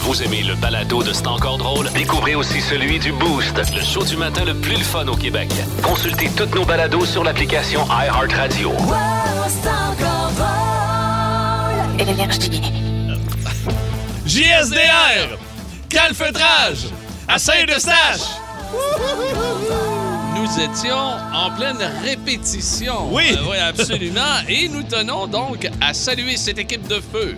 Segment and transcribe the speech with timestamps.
[0.00, 1.88] Vous aimez le balado de C'est encore drôle?
[1.92, 5.50] Découvrez aussi celui du Boost, le show du matin le plus le fun au Québec.
[5.82, 8.72] Consultez toutes nos balados sur l'application iHeartRadio.
[14.26, 15.38] JSDR,
[15.88, 16.86] calfeutrage,
[17.28, 18.38] à Saint-Eustache.
[20.36, 20.96] Nous étions
[21.34, 23.12] en pleine répétition.
[23.12, 23.32] Oui.
[23.32, 24.38] Euh, oui, absolument.
[24.48, 27.36] Et nous tenons donc à saluer cette équipe de feu.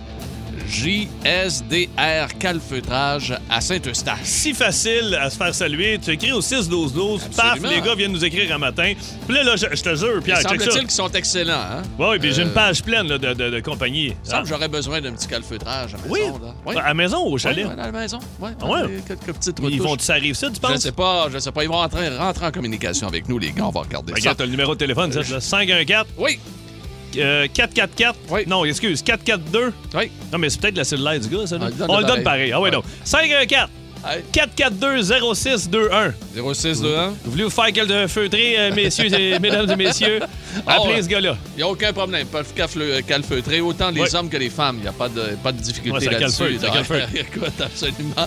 [0.71, 4.18] JSDR Calfeutrage à Saint-Eustache.
[4.25, 5.99] Si facile à se faire saluer.
[6.03, 7.35] Tu écris au 6-12-12.
[7.36, 8.93] Paf, les gars viennent nous écrire un matin.
[9.26, 10.48] Puis là, là, je, je te jure, Pierre, check ça.
[10.59, 11.53] semble-t-il qu'ils sont excellents.
[11.54, 11.82] Hein?
[11.98, 14.14] Oui, puis j'ai Euh, une page pleine là, de, de, de compagnie.
[14.25, 16.21] Il semble que j'aurais besoin d'un petit calfeutrage à la Oui.
[16.21, 16.39] maison.
[16.39, 16.54] là.
[16.67, 16.76] Oui.
[16.76, 17.67] À la maison ou au chalet?
[17.67, 18.18] Oui, à la maison.
[18.40, 18.87] Ouais, Ah ouais?
[18.89, 19.81] des- Quelques petites Ils retouches.
[19.81, 20.79] vont ça arrive ça, tu Je penses?
[20.81, 21.62] sais pas, je sais pas.
[21.64, 23.64] Ils vont rentrer, rentrer en communication avec nous, les gars.
[23.67, 24.17] On va regarder ça.
[24.18, 25.40] Regarde, t'as le numéro de téléphone, là.
[25.40, 26.39] 514 Oui,
[27.19, 28.14] euh, 444.
[28.31, 28.43] Oui.
[28.46, 29.73] Non, excuse, 442.
[29.96, 30.11] oui.
[30.32, 31.57] Non, mais c'est peut-être la cellulaire du gars, ça.
[31.61, 32.53] Ah, On le donne pareil.
[32.53, 32.70] Ah Ouais.
[32.70, 32.84] donc.
[33.05, 33.69] 514
[34.03, 34.23] Hey.
[34.33, 36.15] 442 0621.
[36.34, 37.09] 0621.
[37.23, 40.21] Vous voulez vous faire quelques feutrés, euh, messieurs et mesdames et messieurs?
[40.67, 41.03] Ah Appelez ouais.
[41.03, 41.37] ce gars-là.
[41.55, 42.23] Il n'y a aucun problème.
[42.27, 44.15] Ils peuvent calfeu- calfeutrer autant les Ouais.
[44.15, 44.77] hommes que les femmes.
[44.79, 46.59] Il n'y a pas de, pas de Ouais, difficulté ça là-dessus.
[47.15, 48.27] Écoute, absolument.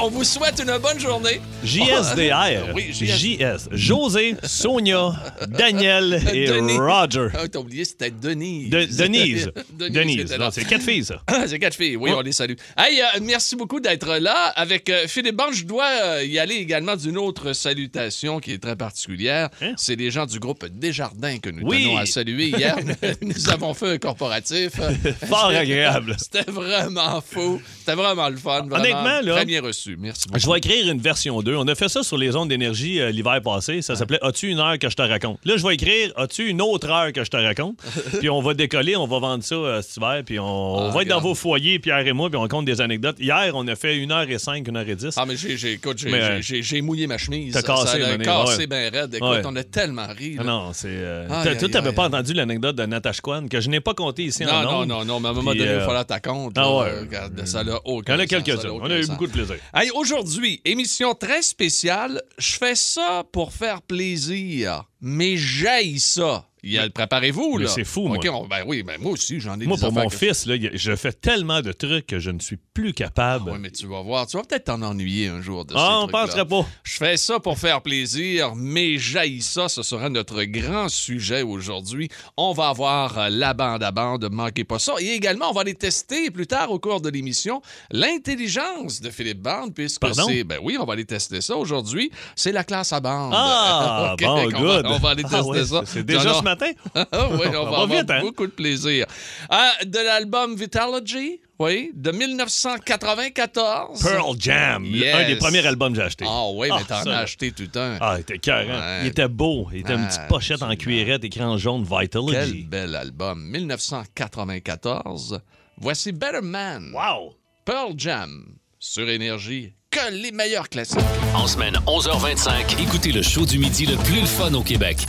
[0.00, 1.40] On vous souhaite une bonne journée.
[1.64, 2.70] JSDR.
[2.74, 3.18] Oui, JS.
[3.18, 3.68] JS.
[3.72, 5.12] José, Sonia,
[5.48, 6.78] Daniel et Denis.
[6.78, 7.28] Roger.
[7.34, 8.70] Ah, t'as oublié, c'était Denise.
[8.70, 9.50] De- Denise.
[9.72, 10.24] Denise.
[10.30, 10.36] Denise.
[10.52, 11.20] c'est quatre filles, ça.
[11.26, 12.16] Ah, C'est quatre filles, oui, Ouais.
[12.16, 12.54] on les salue.
[12.76, 14.52] Hey, euh, merci beaucoup d'être là.
[14.56, 18.58] Avec euh, Philippe Bande, je dois euh, y aller également d'une autre salutation qui est
[18.62, 19.48] très particulière.
[19.62, 19.72] Hein?
[19.76, 21.84] C'est les gens du groupe Desjardins que nous Oui.
[21.84, 22.48] tenons à saluer.
[22.48, 22.76] Hier,
[23.22, 24.72] nous avons fait un corporatif.
[25.28, 26.16] Fort agréable.
[26.18, 27.60] C'était vraiment fou.
[27.78, 28.60] C'était vraiment le fun.
[28.68, 29.96] Vraiment Honnêtement, là, Très bien reçu.
[29.98, 30.40] Merci beaucoup.
[30.40, 31.54] Je vais écrire une version 2.
[31.56, 33.82] On a fait ça sur les ondes d'énergie euh, l'hiver passé.
[33.82, 35.38] Ça s'appelait As-tu une heure que je te raconte?
[35.44, 37.78] Là, je vais écrire As-tu une autre heure que je te raconte?
[38.18, 40.92] puis on va décoller, on va vendre ça euh, cet hiver, puis on, on Ah,
[40.92, 43.16] va être dans vos foyers, Pierre et moi, puis on compte des anecdotes.
[43.18, 45.14] Hier, on a fait une heure et cinq, une heure et dix.
[45.16, 47.52] Ah, mais j'ai, j'ai- écoute, j'ai, euh, j'ai- mouillé ma chemise.
[47.52, 48.66] t'as cassé, Ça a cassé ouais.
[48.66, 49.14] bien raide.
[49.14, 49.42] Écoute, Ouais.
[49.44, 50.34] on a tellement ri.
[50.34, 50.42] là.
[50.42, 50.88] Ah non, c'est.
[50.88, 54.24] euh, aïe, toi, t'avais pas entendu l'anecdote de Natasha Kwan, que je n'ai pas compté
[54.24, 56.20] ici en Non, non, non, non, mais à un moment donné, il euh, fallait ta
[56.20, 56.56] compte.
[56.56, 56.76] ah là.
[56.78, 57.00] ouais.
[57.00, 58.70] Regarde, ça Il y aucun en a quelques-uns.
[58.70, 59.56] On a eu beaucoup de plaisir.
[59.74, 62.22] Hey, aujourd'hui, émission très spéciale.
[62.38, 66.46] Je fais ça pour faire plaisir, mais j'aille ça.
[66.62, 67.68] Il y a- Préparez-vous, là.
[67.68, 68.18] c'est fou, moi.
[68.32, 70.56] On- ben oui, ben moi aussi, j'en ai Moi, des pour mon que- fils, là,
[70.72, 73.50] je fais tellement de trucs que je ne suis plus capable.
[73.50, 74.26] Oui, mais tu vas voir.
[74.26, 76.66] Tu vas peut-être t'en ennuyer un jour de ah, ces on penserait pas.
[76.82, 79.68] Je fais ça pour faire plaisir, mais j'haïs ça.
[79.68, 82.08] Ce sera notre grand sujet aujourd'hui.
[82.36, 84.94] On va avoir euh, la bande à bande, manquez pas ça.
[85.00, 89.40] Et également, on va aller tester plus tard au cours de l'émission l'intelligence de Philippe
[89.42, 90.44] Bande, puisque c'est.
[90.44, 92.10] Ben oui, on va aller tester ça aujourd'hui.
[92.36, 93.32] C'est la classe à bande.
[93.34, 94.48] Ah, bon, on.
[94.48, 95.82] Va, on va aller Ah tester ouais, ça.
[95.86, 96.42] C'est déjà ce.
[96.50, 96.70] Matin?
[97.12, 98.20] Ah oui, on va va avoir vite, hein?
[98.20, 99.06] beaucoup de plaisir.
[99.48, 104.02] Ah, de l'album Vitalogy, oui, de 1994.
[104.02, 105.14] Pearl Jam, Yes.
[105.14, 106.24] un des premiers albums que j'ai acheté.
[106.28, 107.98] Ah oui, mais Ah, t'en as acheté tout un.
[108.00, 109.00] Ah, il était cœur, Ouais.
[109.02, 109.68] Il était beau.
[109.72, 112.62] Il était une petite pochette en cuirette, écrit en jaune, Quel Vitalogy.
[112.64, 113.42] bel album.
[113.50, 115.40] 1994.
[115.78, 116.92] Voici Better Man.
[116.94, 117.34] Wow!
[117.64, 118.56] Pearl Jam.
[118.78, 119.72] Sur Énergie.
[119.92, 121.00] Que les meilleurs classiques.
[121.34, 125.04] En semaine 11h25, écoutez le show du midi le plus le fun au Québec.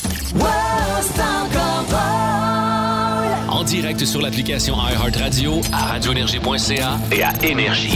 [3.51, 7.91] En direct sur l'application iHeartRadio, à radioénergie.ca et à Énergie.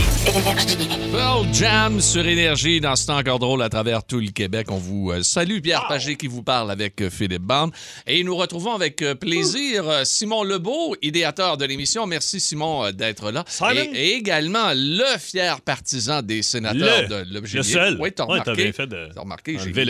[1.12, 4.68] Pearl Jam sur Énergie dans ce temps encore drôle à travers tout le Québec.
[4.70, 5.60] On vous euh, salue.
[5.62, 7.72] Pierre Pagé qui vous parle avec euh, Philippe Bande.
[8.06, 12.06] Et nous retrouvons avec euh, plaisir Simon Lebeau, idéateur de l'émission.
[12.06, 13.44] Merci Simon d'être là.
[13.48, 13.70] Simon.
[13.72, 17.58] Et, et également le fier partisan des sénateurs Le- de l'objet.
[17.60, 17.98] le seul.
[18.00, 18.72] Oui, t'as Ouais, remarqué.
[18.74, 19.86] fait de T'as remarqué, j'ai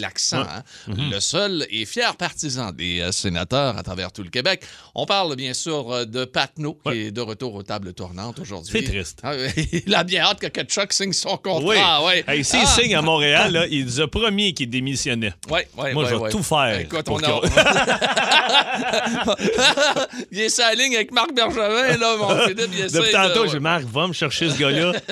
[0.00, 0.40] l'accent.
[0.42, 0.46] Ouais.
[0.88, 0.94] hein.
[1.10, 4.62] Le seul et fier partisan des sénateurs à travers tout le Québec.
[4.96, 6.98] On parle bien sûr euh, de qui Ouais.
[6.98, 8.72] est de retour aux tables tournantes aujourd'hui.
[8.72, 9.22] C'est triste.
[9.86, 12.02] Il a bien hâte que Kachuk signe son contrat.
[12.02, 12.06] Oui.
[12.06, 12.24] ouais.
[12.26, 12.66] Hey, S'il Ah.
[12.66, 15.32] signe à Montréal, là, il nous a promis qu'il démissionnait.
[15.50, 16.30] Ouais, ouais, Moi, ouais, je vais ouais.
[16.30, 17.40] tout faire Écoute, on a...
[20.30, 22.70] il est sa ligne avec Marc Bergevin, là, mon Philippe.
[22.76, 24.92] Il Depuis tantôt, j'ai Marc, va me chercher ce gars-là.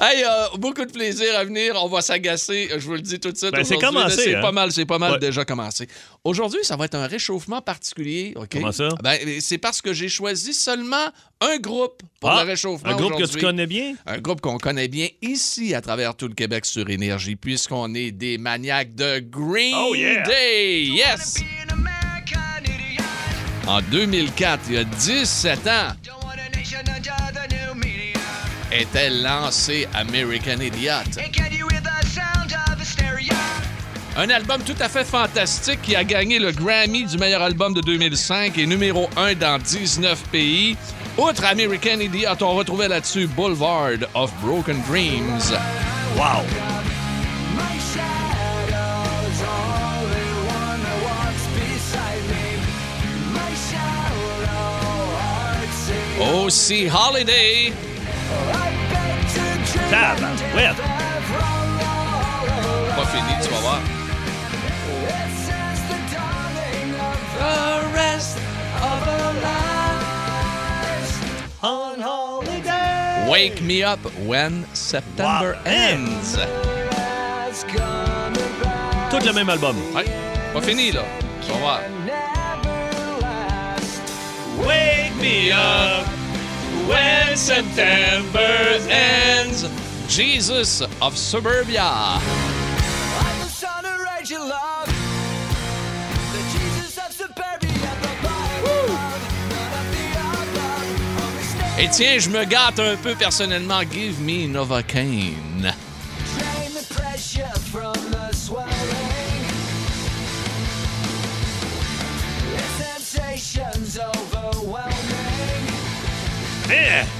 [0.00, 1.74] Hey, euh, beaucoup de plaisir à venir.
[1.82, 3.52] On va s'agacer, je vous le dis tout de suite.
[3.52, 4.40] Ben, c'est commencé, C'est hein?
[4.40, 5.18] pas mal, c'est pas mal Ouais.
[5.18, 5.86] déjà commencé.
[6.24, 8.33] Aujourd'hui, ça va être un réchauffement particulier.
[8.36, 8.48] OK?
[8.52, 8.88] Comment ça?
[9.02, 11.06] Ben, c'est parce que j'ai choisi seulement
[11.40, 13.94] un groupe pour Ah, le réchauffement un groupe que tu connais bien?
[14.06, 18.10] Un groupe qu'on connaît bien ici à travers tout le Québec sur Énergie, puisqu'on est
[18.10, 20.22] des maniaques de Green Oh, yeah!
[20.26, 20.84] Day.
[20.84, 21.36] Yes!
[23.66, 25.92] En 2004, il y a 17 ans,
[28.70, 30.92] était lancé American Idiot.
[34.16, 37.80] Un album tout à fait fantastique qui a gagné le Grammy du meilleur album de
[37.80, 40.76] 2005 et numéro 1 dans 19 pays.
[41.18, 45.40] Outre American Idiot, on retrouvait là-dessus Boulevard of Broken Dreams.
[46.16, 46.44] Wow!
[56.44, 57.72] Aussi Holiday.
[59.90, 60.76] Tabarouette!
[62.96, 63.80] Pas fini, tu vas voir.
[67.44, 68.38] The rest
[68.88, 69.34] of our
[71.62, 73.28] On holiday!
[73.30, 75.62] Wake me up when September Wow.
[75.66, 76.36] ends.
[79.10, 79.76] Tout le même album.
[79.94, 80.06] Ouais,
[80.54, 81.02] pas fini, là.
[81.42, 81.80] Tu vas voir.
[84.66, 86.06] Wake me up!
[86.88, 89.66] When September ends.
[90.08, 92.20] Jesus of Suburbia.
[101.76, 103.80] Et tiens, je me gâte un peu personnellement.
[103.90, 105.74] Give me Novocaine.
[116.70, 117.13] Eh!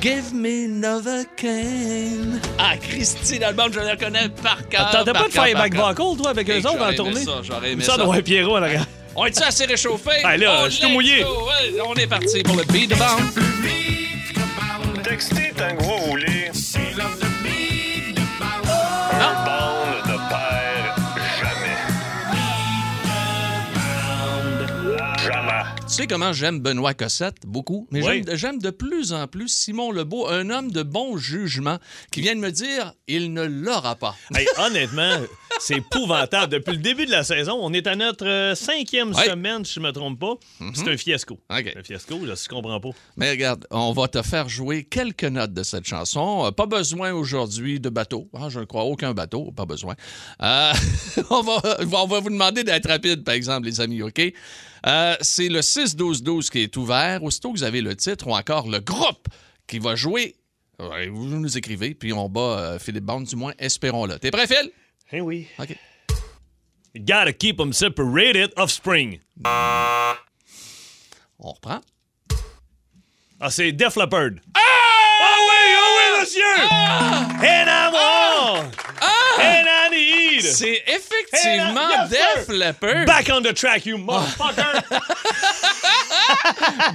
[0.00, 2.40] Give me Novocaine.
[2.58, 4.90] Ah, Christy, l'album, je le reconnais par cœur.
[4.90, 7.24] T'entends pas de faire back vocal, toi, avec eux autres aimé tournée?
[7.24, 7.96] ça, j'aurais aimé ça.
[7.96, 8.04] ça.
[8.04, 8.68] doit être Pierrot à.
[9.14, 10.10] On est-tu assez réchauffé?
[10.24, 11.24] Hey, là, je suis tout mouillé.
[11.86, 12.96] on est parti pour le beat de.
[15.02, 15.95] Textez que
[25.96, 27.46] Tu sais comment j'aime Benoît Cossette?
[27.46, 27.88] Beaucoup.
[27.90, 28.22] Mais Oui.
[28.26, 31.78] j'aime- j'aime de plus en plus Simon Lebeau, un homme de bon jugement,
[32.12, 34.14] qui vient de me dire il ne l'aura pas.
[34.34, 35.16] Hey, honnêtement,
[35.60, 36.52] c'est épouvantable.
[36.52, 39.24] Depuis le début de la saison, on est à notre euh, cinquième Ouais.
[39.28, 40.34] semaine, si je me trompe pas.
[40.74, 41.38] C'est un fiasco.
[41.48, 42.90] Un fiasco, là, si je comprends pas.
[43.16, 46.44] Mais regarde, on va te faire jouer quelques notes de cette chanson.
[46.46, 48.28] Euh, Pas besoin aujourd'hui de bateau.
[48.34, 49.94] Ah, je ne crois aucun bateau, pas besoin.
[50.42, 50.72] Euh,
[51.30, 51.60] on, va,
[51.92, 54.20] on va vous demander d'être rapide, par exemple, les amis, OK?
[54.86, 57.22] Euh, c'est le 6-12-12 qui est ouvert.
[57.24, 59.26] Aussitôt que vous avez le titre ou encore le groupe
[59.66, 60.36] qui va jouer,
[60.78, 64.18] vous nous écrivez, puis on bat Philippe Bond, du moins, espérons-le.
[64.18, 64.70] T'es prêt, Phil?
[65.12, 65.48] Eh oui.
[65.58, 65.76] OK.
[66.92, 69.20] You gotta keep them separated Offspring.
[69.44, 70.16] On
[71.38, 71.82] reprend.
[73.40, 74.40] Ah, c'est Def Leppard.
[74.54, 74.60] Ah!
[75.48, 76.56] oui, ah oui, monsieur!
[77.44, 79.05] And I want!
[79.38, 80.42] And I need!
[80.42, 83.06] C'est effectivement Hey, yes, Def Leppard.
[83.06, 84.82] Back on the track, you motherfucker!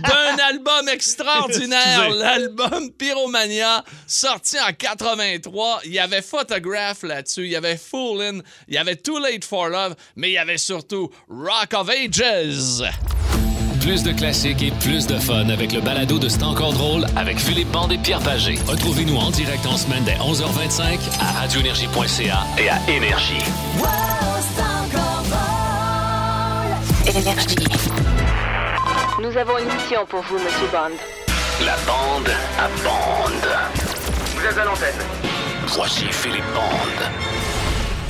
[0.04, 5.82] d'un album extraordinaire, l'album Pyromania, sorti en 83.
[5.86, 9.70] Il y avait Photograph là-dessus, il y avait Foolin', il y avait Too Late for
[9.70, 12.84] Love, mais il y avait surtout Rock of Ages.
[13.82, 17.40] Plus de classiques et plus de fun avec le balado de C'est encore drôle avec
[17.40, 18.60] Philippe Bande et Pierre Pagé.
[18.68, 23.42] Retrouvez-nous en direct en semaine dès 11h25 à radioénergie.ca et à Énergie.
[27.08, 27.56] Énergie.
[29.20, 30.96] Nous avons une mission pour vous, Monsieur Bond.
[31.66, 32.30] La bande
[32.60, 33.50] à bande.
[34.36, 35.02] Vous êtes à l'antenne.
[35.68, 37.31] Voici Philippe Bande.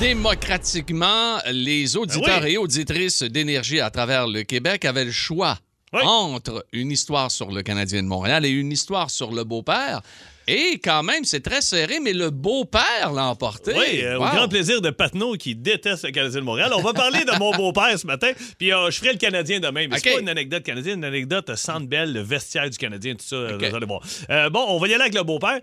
[0.01, 2.53] Démocratiquement, les auditeurs Ah oui.
[2.53, 5.59] et auditrices d'énergie à travers le Québec avaient le choix
[5.93, 6.01] Oui.
[6.03, 10.01] entre une histoire sur le Canadien de Montréal et une histoire sur le beau-père.
[10.47, 13.73] Et quand même, c'est très serré, mais le beau-père l'a emporté.
[13.75, 14.25] Oui, euh, Wow.
[14.25, 16.71] au grand plaisir de Patnaud qui déteste le Canadien de Montréal.
[16.75, 19.87] On va parler de mon beau-père ce matin, puis euh, je ferai le Canadien demain.
[19.87, 20.01] Mais OK.
[20.03, 23.25] c'est pas une anecdote canadienne, une anecdote euh, Centre Bell, le vestiaire du Canadien, tout
[23.25, 23.35] ça.
[23.35, 23.63] euh, OK.
[23.69, 24.01] vous allez voir.
[24.29, 25.59] Euh, bon, on va y aller avec le beau-père.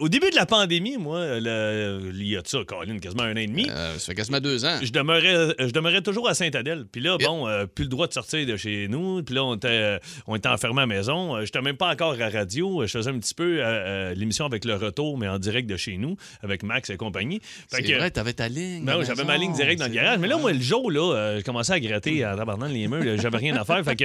[0.00, 3.32] Au début de la pandémie, moi, le- il y a de ça, Colin, quasiment un
[3.32, 3.66] an et demi.
[3.66, 4.78] Ça fait quasiment deux ans.
[4.82, 6.84] Je demeurais, je demeurais toujours à Sainte-Adèle.
[6.90, 7.26] Puis là, Yep.
[7.28, 9.22] bon, plus le droit de sortir de chez nous.
[9.22, 11.40] Puis là, on était, on était enfermés à la maison.
[11.44, 12.82] J'étais même pas encore à radio.
[12.86, 15.76] Je faisais un petit peu euh, euh, l'émission avec le retour, mais en direct de
[15.76, 17.40] chez nous, avec Max et compagnie.
[17.68, 18.84] C'est que- vrai, t'avais ta ligne.
[18.84, 20.18] ben oui, j'avais ma ligne directe dans le garage.
[20.18, 23.16] Mais là, moi, le jour, là, euh, je commençais à gratter en tabardant les murs.
[23.20, 23.84] J'avais rien à faire.
[23.84, 24.04] Fait que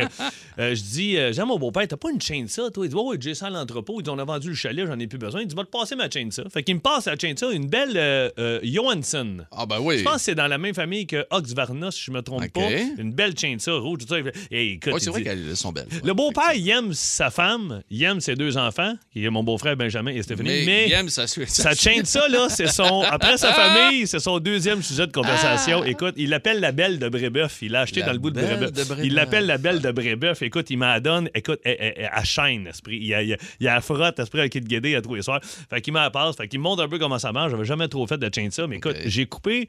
[0.60, 2.86] euh, je dis, j'ai mon beau-père, t'as pas une chaîne ça, toi?
[2.86, 3.96] Il dit, ouais, j'ai ça à l'entrepôt.
[4.00, 5.42] Il dit, on a vendu le chalet, j'en ai plus besoin.
[5.42, 6.44] Il dit, va te passer ma chaîne ça.
[6.54, 8.32] Fait qu'il me passe la chaîne ça, une belle
[8.64, 9.38] Johansson.
[9.52, 9.98] Ah, ben oui.
[10.00, 12.70] Je pense que c'est dans la même famille que Oxvarna, si je me trompe pas.
[12.98, 14.18] Une belle chaîne ça, rouge, tout ça.
[14.52, 15.88] Et écoute, c'est vrai qu'elles sont belles.
[16.04, 19.44] le beau-père, il aime sa femme, il aime ses deux enfants, qui y a mon
[19.44, 20.50] beau-frère Benjamin et Stéphanie.
[20.50, 23.02] Mais, Mais, il aime sa chaîne ça, là, c'est son.
[23.04, 25.84] Après sa famille, c'est son deuxième sujet de conversation.
[25.86, 27.60] Écoute, il l'appelle la belle de Brébeuf.
[27.62, 28.72] Il l'a acheté La dans le bout de Brébeuf.
[28.72, 29.06] de Brébeuf.
[29.06, 30.42] Il l'appelle la belle de Brébeuf.
[30.42, 31.30] Écoute, il m'en donne.
[31.34, 32.98] Écoute, elle, elle- elle- elle chaîne, esprit.
[32.98, 35.16] Il y a, il y a, il la frotte, esprit, avec le guédé à tous
[35.16, 35.40] les soirs.
[35.70, 36.36] Fait qu'il m'en passe.
[36.36, 37.52] Fait qu'il me montre un peu comment ça marche.
[37.52, 38.68] J'avais jamais trop fait de chain ça.
[38.68, 39.68] Mais écoute, j'ai coupé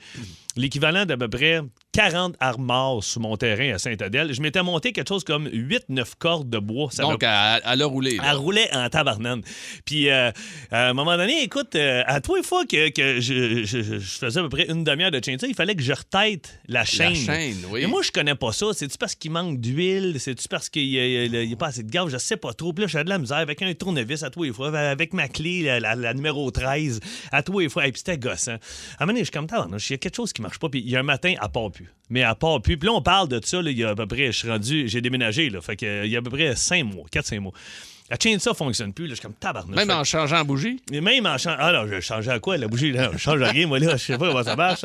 [0.56, 1.60] l'équivalent d'à peu près
[1.92, 4.32] 40 armoires sur mon terrain à Saint-Adèle.
[4.32, 6.88] Je m'étais monté quelque chose comme 8-9 cordes de bois.
[6.92, 8.16] Ça Donc, m'a à, à le rouler.
[8.16, 8.24] là.
[8.30, 9.42] elle roulait en tabarnane.
[9.84, 10.30] Puis, euh,
[10.70, 14.18] à un moment donné, écoute, euh, à toi, une fois que, que je, je- je
[14.18, 17.14] faisais à peu près une demi-heure de chainsaw, il fallait que je retête la chaîne.
[17.14, 17.80] chaîne, oui.
[17.82, 18.66] Mais moi, je connais pas ça.
[18.72, 20.16] C'est-tu parce qu'il manque d'huile?
[20.18, 22.08] C'est-tu parce qu'il n'y a, pas assez de gaz?
[22.10, 22.72] Je sais pas trop.
[22.72, 25.28] Puis là, j'avais de la misère avec un tournevis à tous les fois, avec ma
[25.28, 27.00] clé, la, la- la numéro 13,
[27.32, 27.86] à tous les fois.
[27.86, 28.52] Et puis c'était gossant.
[28.52, 28.58] À un
[29.06, 30.68] moment donné, je suis comme, tabarnouche, il y a quelque chose qui marche pas.
[30.68, 31.88] Puis il y a un matin, à part plus.
[32.10, 32.76] Mais à part plus.
[32.76, 34.88] Puis là, on parle de ça, il y a à peu près, je suis rendu,
[34.88, 35.60] j'ai déménagé, là.
[35.60, 37.52] Fait que, euh, il y a à peu près 5 mois, 4-5 mois.
[38.10, 39.04] La chainsaw fonctionne plus.
[39.06, 39.74] Là, je suis comme tabarnak.
[39.74, 40.78] Même en changeant la bougie?
[40.92, 41.56] Même en changeant.
[41.58, 42.92] Ah non, je changeais à quoi, la bougie?
[42.92, 43.10] Là?
[43.14, 43.96] Je change à rien, moi, là.
[43.96, 44.84] Je sais pas comment ça marche.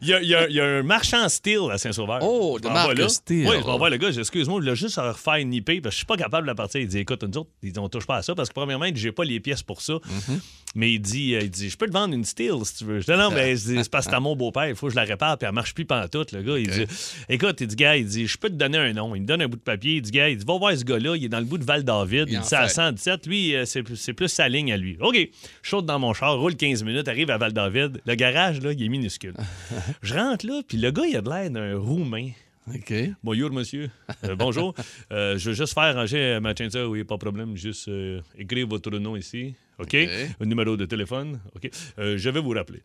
[0.00, 2.20] il, y a, y y un marchand steel à Saint-Sauveur.
[2.22, 3.08] Oh, Je de marque vais.
[3.10, 3.46] Steel.
[3.46, 4.10] Oui, je vais voir le gars.
[4.10, 6.44] je Excuse-moi, il a juste à refaire une IP parce que je suis pas capable
[6.44, 6.80] de la partir.
[6.80, 9.24] Il dit Écoute, nous autres, on touche pas à ça parce que, premièrement, j'ai pas
[9.24, 9.94] les pièces pour ça.
[9.94, 10.40] Mm-hmm.
[10.76, 13.00] Mais il dit, euh, il dit Je peux te vendre une steel si tu veux.
[13.00, 14.68] Je dis Non, mais je c'est parce que à mon beau-père.
[14.68, 16.32] Il faut que je la répare puis elle marche plus pantoute.
[16.32, 16.86] Le gars, il dit
[17.28, 19.14] Écoute, il dit, gars, il dit Je peux te donner un nom.
[19.14, 19.96] Il me donne un bout de papier.
[19.96, 21.16] Il dit, gars, il dit Va voir ce gars-là.
[21.16, 22.29] Il est dans le bout de Val-David.
[22.30, 22.74] Il dit C'est à fait.
[22.74, 23.26] 117.
[23.26, 24.96] Lui, euh, c'est plus sa ligne à lui.
[25.00, 25.16] OK.
[25.62, 28.00] Je saute dans mon char, roule 15 minutes, arrive à Val-David.
[28.04, 29.34] Le garage, là, il est minuscule.
[30.02, 32.30] je rentre là, puis le gars, il a de l'air d'un roumain.
[32.74, 32.94] OK.
[33.22, 33.90] Bonjour, monsieur.
[34.24, 34.74] Euh, bonjour.
[35.12, 36.90] Euh, je veux juste faire ranger ma chainsaw.
[36.90, 37.56] Oui, pas de problème.
[37.56, 39.54] Juste euh, écrire votre nom ici.
[39.78, 39.94] OK?
[39.94, 41.40] Un numéro de téléphone.
[41.56, 41.70] OK?
[41.96, 42.82] Je vais vous rappeler.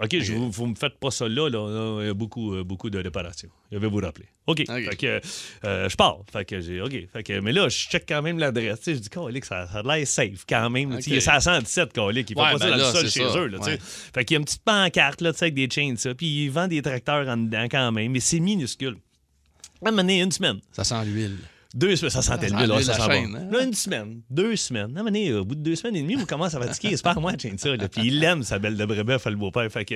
[0.00, 1.98] OK, je vous, vous me faites pas ça là, là.
[2.00, 3.50] Il y a beaucoup, euh, beaucoup de réparations.
[3.70, 4.26] Je vais vous rappeler.
[4.46, 4.64] OK.
[4.66, 5.20] Fait que,
[5.64, 6.20] euh, je pars.
[6.32, 6.80] Fait que j'ai.
[6.80, 6.92] OK.
[7.12, 8.80] Fait que, mais là, je check quand même l'adresse.
[8.86, 10.98] Je dis, Colique, ça, ça a l'air safe quand même.
[11.00, 12.30] Sais, Il est à 117, Colique.
[12.30, 13.46] Il fait Ouais, pas ben dans là, le sol c'est chez eux.
[13.46, 13.58] Là.
[13.58, 13.78] Ouais.
[13.80, 16.14] Fait qu'il y a une petite pancarte là, avec des chains, ça.
[16.14, 18.12] Puis il vend des tracteurs en dedans quand même.
[18.12, 18.96] Mais c'est minuscule.
[19.84, 20.60] À un moment donné, une semaine.
[20.72, 21.36] Ça sent l'huile.
[21.74, 23.38] Deux semaines, ça sentait sent là, ça sent chaîne, bon.
[23.38, 23.48] hein?
[23.50, 24.88] Là, une semaine, deux semaines.
[24.88, 26.96] Moment donné, au bout de deux semaines et demie, on commence à fatiguer.
[26.96, 27.74] C'est pas à moi de ça.
[27.76, 27.88] là.
[27.88, 29.70] Puis il aime sa belle de brébeuf, le beau-père.
[29.72, 29.94] Fait que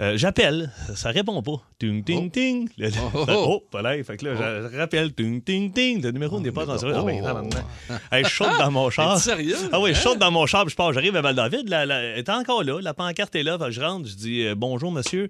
[0.00, 1.62] euh, j'appelle, ça répond pas.
[1.78, 2.68] Ting, ting, ting.
[2.78, 3.62] Le- Oh, oh, oh, oh.
[3.70, 4.02] pas là.
[4.02, 5.12] Fait que là, je rappelle.
[5.14, 6.02] Ting, ting, ting.
[6.02, 6.86] Le numéro n'est pas dans ce.
[6.86, 7.08] Ah, oh.
[7.22, 7.64] tabarnak.
[8.10, 9.18] Hey, je saute dans mon char.
[9.18, 9.56] Sérieux?
[9.72, 10.02] Ah oui, je Hein?
[10.02, 10.92] saute dans mon char, puis je pars.
[10.92, 11.72] J'arrive à Val-David.
[11.72, 12.80] Elle est encore là.
[12.82, 13.58] La pancarte est là.
[13.70, 14.08] Je rentre.
[14.08, 15.28] Je dis euh, Bonjour, monsieur.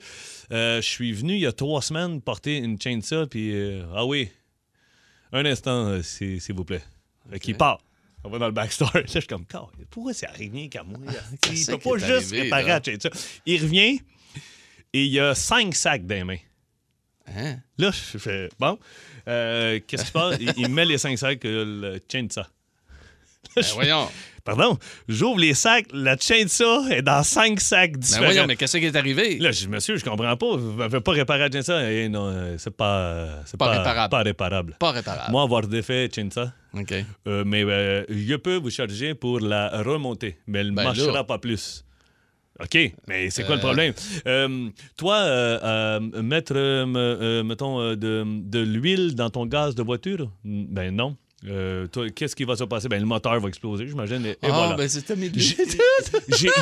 [0.53, 3.27] Euh, je suis venu il y a trois semaines porter une ça.
[3.27, 3.55] Puis,
[3.95, 4.31] ah oui.
[5.35, 6.83] Un instant, euh, s'il vous plaît.
[7.41, 7.81] Qu'il part.
[8.23, 8.91] On va dans le backstore.
[8.95, 9.45] Là, je suis comme,
[9.91, 10.99] pourquoi ça revient qu'à moi?
[11.33, 12.81] Il Qu'est-ce peut pas juste arrivé, réparer là?
[13.03, 13.11] ça.
[13.45, 14.01] Il revient
[14.93, 16.39] et il y a cinq sacs dans les mains.
[17.27, 17.57] Hein?
[17.79, 18.79] Là, je fais, bon,
[19.27, 20.37] euh, qu'est-ce qui se passe?
[20.41, 21.65] Il, il met les cinq sacs, euh,
[21.95, 22.49] le chaîne de ça.
[23.57, 24.09] Ben, voyons.
[24.45, 24.77] Pardon,
[25.09, 28.25] j'ouvre les sacs, la chaîne de ça est dans cinq sacs Ben différents.
[28.27, 29.39] voyons, mais qu'est-ce qui est arrivé?
[29.39, 30.57] Là, je monsieur, je comprends pas.
[30.57, 31.91] Vous m'avez pas réparé la ça?
[31.91, 34.11] Eh non, euh, c'est pas, c'est Pas pas, réparable.
[34.11, 34.77] Pas réparable.
[34.79, 35.33] Pas réparable.
[35.33, 36.53] Moi, avoir défait ça.
[36.75, 36.93] OK.
[37.27, 41.13] Euh, mais euh, je peux vous charger pour la remonter, mais elle ne Ben marchera
[41.13, 41.25] là.
[41.25, 41.83] pas plus.
[42.61, 43.65] OK, mais c'est quoi le Euh.
[43.65, 43.95] problème?
[44.29, 49.47] Euh, toi, euh, euh, mettre, euh, me- euh, mettons, euh, de, de l'huile dans ton
[49.47, 50.31] gaz de voiture?
[50.45, 51.17] Ben non.
[51.47, 52.89] Euh, qu'est-ce qui va se passer?
[52.89, 54.25] Ben le moteur va exploser, j'imagine.
[54.25, 54.75] Et, et Ah, voilà.
[54.77, 55.57] ben c'était mes j'ai-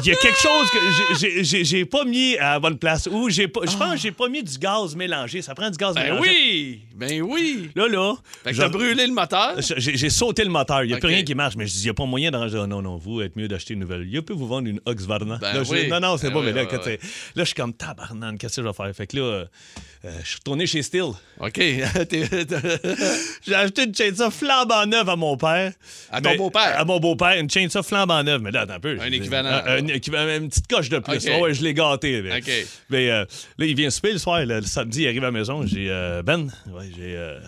[0.03, 3.09] Il y a quelque chose que j'ai- pas mis à la bonne place.
[3.11, 3.61] Ou j'ai pas.
[3.65, 5.41] Je pense que j'ai pas mis du gaz mélangé.
[5.41, 6.21] Ça prend du gaz Ben mélangé.
[6.31, 6.81] oui!
[6.97, 7.71] Ben oui!
[7.77, 8.15] Là, là.
[8.45, 9.55] Fait que brûlé le moteur?
[9.77, 10.83] j'ai sauté le moteur.
[10.83, 11.55] Il n'y a plus rien qui marche.
[11.57, 12.61] Mais je dis, il n'y a pas moyen de ranger.
[12.63, 14.09] Ah, Non, non, vous, êtes mieux d'acheter une nouvelle.
[14.11, 15.37] Il peut vous vendre une Husqvarna.
[15.41, 15.89] Ben Là, oui.
[15.89, 16.39] Non, non, c'est Ben pas.
[16.41, 16.99] oui, mais là, ouais, ouais.
[17.37, 18.37] là, je suis comme tabarnane.
[18.39, 18.93] Qu'est-ce que je vais faire?
[18.97, 19.45] Fait que là, euh,
[20.23, 21.05] je suis retourné chez Steel.
[21.39, 21.59] OK.
[23.47, 24.31] J'ai acheté une chainsaw
[24.73, 25.73] flambant neuve à mon père.
[26.11, 26.79] À ton Mais- beau-père?
[26.81, 28.41] À mon beau-père, une chainsaw flambant neuve.
[28.43, 28.99] Mais là, attends un peu.
[29.01, 29.49] Un équivalent.
[29.51, 31.17] Un- un équivalent, une petite coche de plus.
[31.17, 31.23] OK.
[31.25, 32.23] Ouais, ouais, je l'ai gâté.
[32.23, 32.51] Mais, OK.
[32.91, 33.25] mais, euh,
[33.59, 34.41] là, il vient souper le soir.
[34.45, 35.67] Le, le samedi, il arrive à la maison.
[35.67, 37.39] J'ai euh, Ben, ouais, j'ai euh,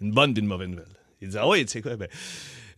[0.00, 0.84] une bonne et une mauvaise nouvelle.
[1.20, 1.96] Il dit Ah oui, tu sais quoi?
[1.96, 2.08] Ben,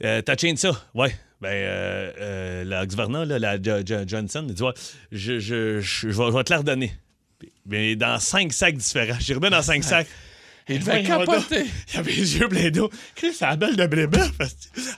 [0.04, 0.76] euh, T'as chainsaw?
[0.94, 1.14] Ouais.
[1.40, 4.72] Ben, euh, la là, la Jo- Jo- Johnson, il dit Ouais,
[5.12, 6.92] je, je, je, je vais, je vais te la redonner.
[7.66, 9.18] Mais dans cinq sacs différents.
[9.20, 10.08] J'ai remis dans cinq sacs.
[10.68, 11.64] Il devait capoter.
[11.94, 12.90] Il avait les yeux pleins d'eau.
[13.14, 14.30] Chris, c'est la belle de brébeuf.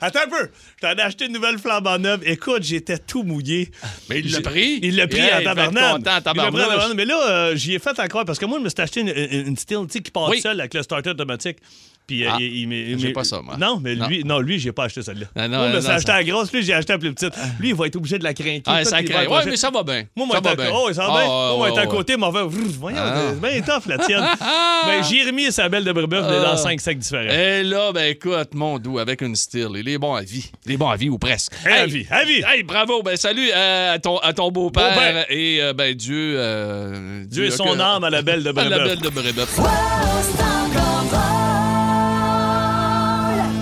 [0.01, 0.49] Attends un peu.
[0.77, 2.21] Je t'en ai acheté une nouvelle flambant neuve.
[2.25, 3.71] Écoute, j'étais tout mouillé.
[4.09, 4.79] Mais il l'a pris.
[4.83, 5.53] Il l'a pris Hey, en
[6.01, 6.95] tabarnak.
[6.95, 9.09] Mais là, euh, j'y ai fait encore parce que moi, je me suis acheté une,
[9.09, 10.41] une, une steel qui part Oui.
[10.41, 11.57] seule avec le starter automatique.
[12.07, 13.55] Puis, euh, Ah, il, il- j'ai mais- pas ça, moi.
[13.57, 14.07] Non, mais Non.
[14.07, 15.27] lui, non, lui, j'ai pas acheté celle-là.
[15.35, 17.13] Ah, non, moi, je me non, suis acheté la grosse, lui, j'ai acheté la plus
[17.13, 17.33] petite.
[17.59, 18.63] Lui, il va être obligé de la craquer.
[18.65, 19.25] Ah, ça craint.
[19.27, 20.03] Ouais, mais ça va bien.
[20.15, 20.71] Moi, moi, ça va t'as- bien.
[20.73, 21.51] Oh, ça va Ah, bien.
[21.51, 22.43] ouais, Moi, t'es à côté, m'en va.
[22.43, 23.21] Voyons, Ah.
[23.33, 24.23] c'est bien tough, la tienne.
[24.85, 26.43] Ben, j'ai remis sa belle de brébeuf Ah.
[26.51, 27.31] dans cinq sacs différents.
[27.31, 30.49] Et là, ben écoute, mon doux, avec une style, il est bon à vie.
[30.65, 31.53] Il est bon à vie ou presque.
[31.65, 32.41] Hey, à vie, à vie.
[32.45, 33.03] Hey, bravo.
[33.03, 35.25] Ben salut euh, à ton, à ton beau-père.
[35.29, 36.35] Et euh, ben Dieu...
[37.27, 39.01] Dieu est a son âme à la belle de à la belle brébeuf.
[39.01, 39.59] de Brébeuf.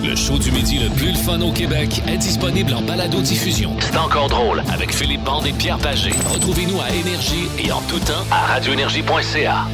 [0.02, 3.76] Le show du midi le plus le fun au Québec est disponible en balado-diffusion.
[3.80, 6.10] C'est encore drôle avec Philippe Bande et Pierre Pagé.
[6.26, 9.66] Retrouvez-nous à Énergie et en tout temps à radioénergie.ca.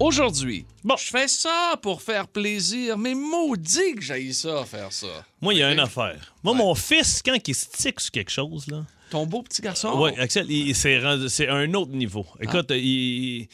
[0.00, 5.06] Aujourd'hui, bon, je fais ça pour faire plaisir, mais maudit que j'aille ça, faire ça.
[5.40, 6.34] Moi, il y a une affaire.
[6.42, 8.84] Moi, mon fils, quand il stick sur quelque chose, là.
[9.10, 9.92] Ton beau petit garçon.
[9.94, 12.26] Oui, Axel, c'est un autre niveau.
[12.34, 12.44] Ah.
[12.44, 13.48] Écoute, il.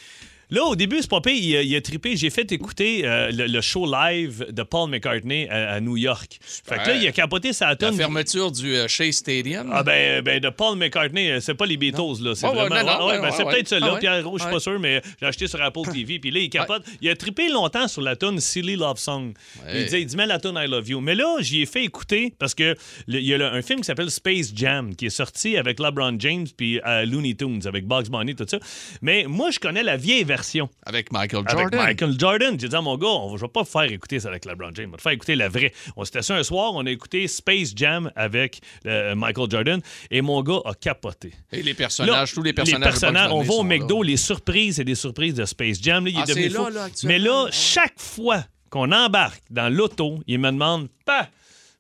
[0.54, 2.16] Là, au début, c'est pas pire, il, a- il a trippé.
[2.16, 6.38] J'ai fait écouter euh, le, le show live de Paul McCartney à, à New York.
[6.40, 7.96] Fait que là, il a capoté sa La tonne.
[7.96, 9.68] fermeture du euh, Shea Stadium.
[9.72, 12.84] Ah ben, ben de Paul McCartney, euh, c'est pas les Beatles là, c'est vraiment non,
[12.84, 13.98] non, ouais, ouais, ben, ouais, c'est peut-être ça là, Ah.
[13.98, 16.50] Pierre Rouge, je suis pas sûr mais j'ai acheté sur Apple TV puis là il
[16.50, 19.32] capote, il a trippé longtemps sur la tune Silly Love Song.
[19.72, 21.00] Il disait il dit mets la tune I Love You.
[21.00, 22.76] Mais là, j'y ai fait écouter parce que
[23.08, 26.16] le- il y a un film qui s'appelle Space Jam qui est sorti avec LeBron
[26.20, 28.58] James puis euh, Looney Tunes avec Bugs Bunny tout ça.
[29.02, 30.43] Mais moi je connais la vieille version.
[30.84, 31.80] Avec Michael Avec Jordan.
[31.80, 32.60] Michael Jordan.
[32.60, 34.86] J'ai dit à mon gars, on, je vais pas faire écouter ça avec LeBron James.
[34.88, 35.72] On va te faire écouter la vraie.
[35.96, 40.20] On s'était assis un soir, on a écouté Space Jam avec euh, Michael Jordan et
[40.22, 41.32] mon gars a capoté.
[41.52, 42.94] Et les Là, personnages, tous les personnages.
[43.00, 44.08] de Bugs on va au McDo, là.
[44.10, 46.04] les surprises et des surprises de Space Jam.
[46.04, 46.70] Là, il Ah, est devenu c'est là, fou.
[46.70, 47.12] là, actuellement.
[47.14, 51.28] Mais là, chaque fois qu'on embarque dans l'auto, il me demande pas.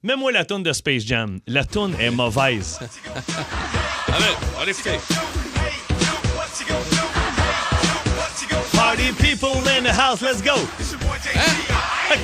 [0.02, 1.40] Mets-moi la toune de Space Jam.
[1.46, 2.78] La toune est mauvaise.
[4.08, 4.24] Allez,
[4.56, 5.53] on va
[9.04, 10.54] Party people in the house, let's go.
[10.54, 10.64] Hein?
[12.08, 12.14] Ah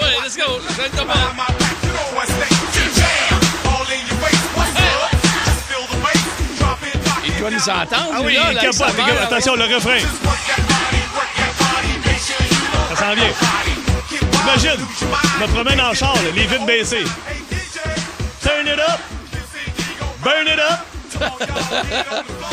[0.00, 0.58] ouais, let's go.
[0.66, 0.82] Je.
[7.26, 8.12] Il doit nous entendre.
[8.14, 8.94] Ah oui, là, il capote.
[9.22, 9.98] attention, le refrain.
[12.88, 13.32] Ça s'en vient.
[14.42, 17.04] Imagine, je me promène en char, là, les vitres baissées.
[18.42, 18.98] Turn it up.
[20.22, 20.80] Burn it up.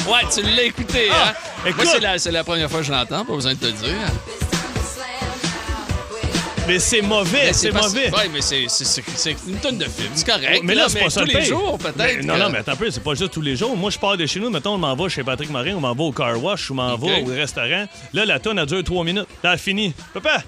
[0.07, 1.33] Ouais, tu l'as écouté, Ah, hein?
[1.65, 1.83] Écoute.
[1.83, 3.71] Moi, c'est la, c'est la première fois que je l'entends, pas besoin de te le
[3.73, 3.91] dire.
[6.67, 8.11] Mais c'est mauvais, Mais c'est mauvais.
[8.11, 10.09] Ouais, mais c'est, c'est, c'est- c'est une tonne de film.
[10.13, 10.61] C'est correct.
[10.63, 11.47] Mais là, c'est pas ça tous le les pire.
[11.57, 11.97] jours, peut-être.
[11.97, 13.75] Mais non, que- non, mais attends un peu, c'est pas juste tous les jours.
[13.75, 15.93] Moi, je pars de chez nous, mettons, on m'en va chez Patrick Morin, on m'en
[15.95, 17.01] va au car wash, ou m'en OK.
[17.01, 17.85] va au restaurant.
[18.13, 19.25] Là, la tonne, elle dure trois minutes.
[19.43, 19.91] Là, elle finit.
[20.13, 20.43] Papa!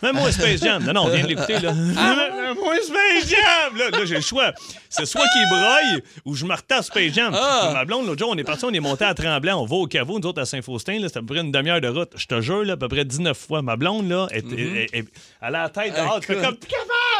[0.02, 0.82] Même-moi Space Jam.
[0.84, 1.72] Non, non, on vient de l'écouter, là.
[1.74, 3.76] Même-moi Space Jam!
[3.76, 4.52] Là, là j'ai le choix.
[4.88, 7.32] C'est soit qu'il broille ou je me retape Space Jam.
[7.36, 7.70] Ah.
[7.74, 9.86] Ma blonde, l'autre jour, on est parti, on est monté à Tremblant, on va au
[9.86, 12.12] caveau, nous autres à Saint-Faustin, là, c'était à peu près une demi-heure de route.
[12.16, 13.62] Je te jure, là, à peu près 19 fois.
[13.62, 15.04] Ma blonde, là, elle, elle- elle- elle-
[15.42, 16.20] elle a la tête dehors.
[16.20, 16.56] Tu fais comme,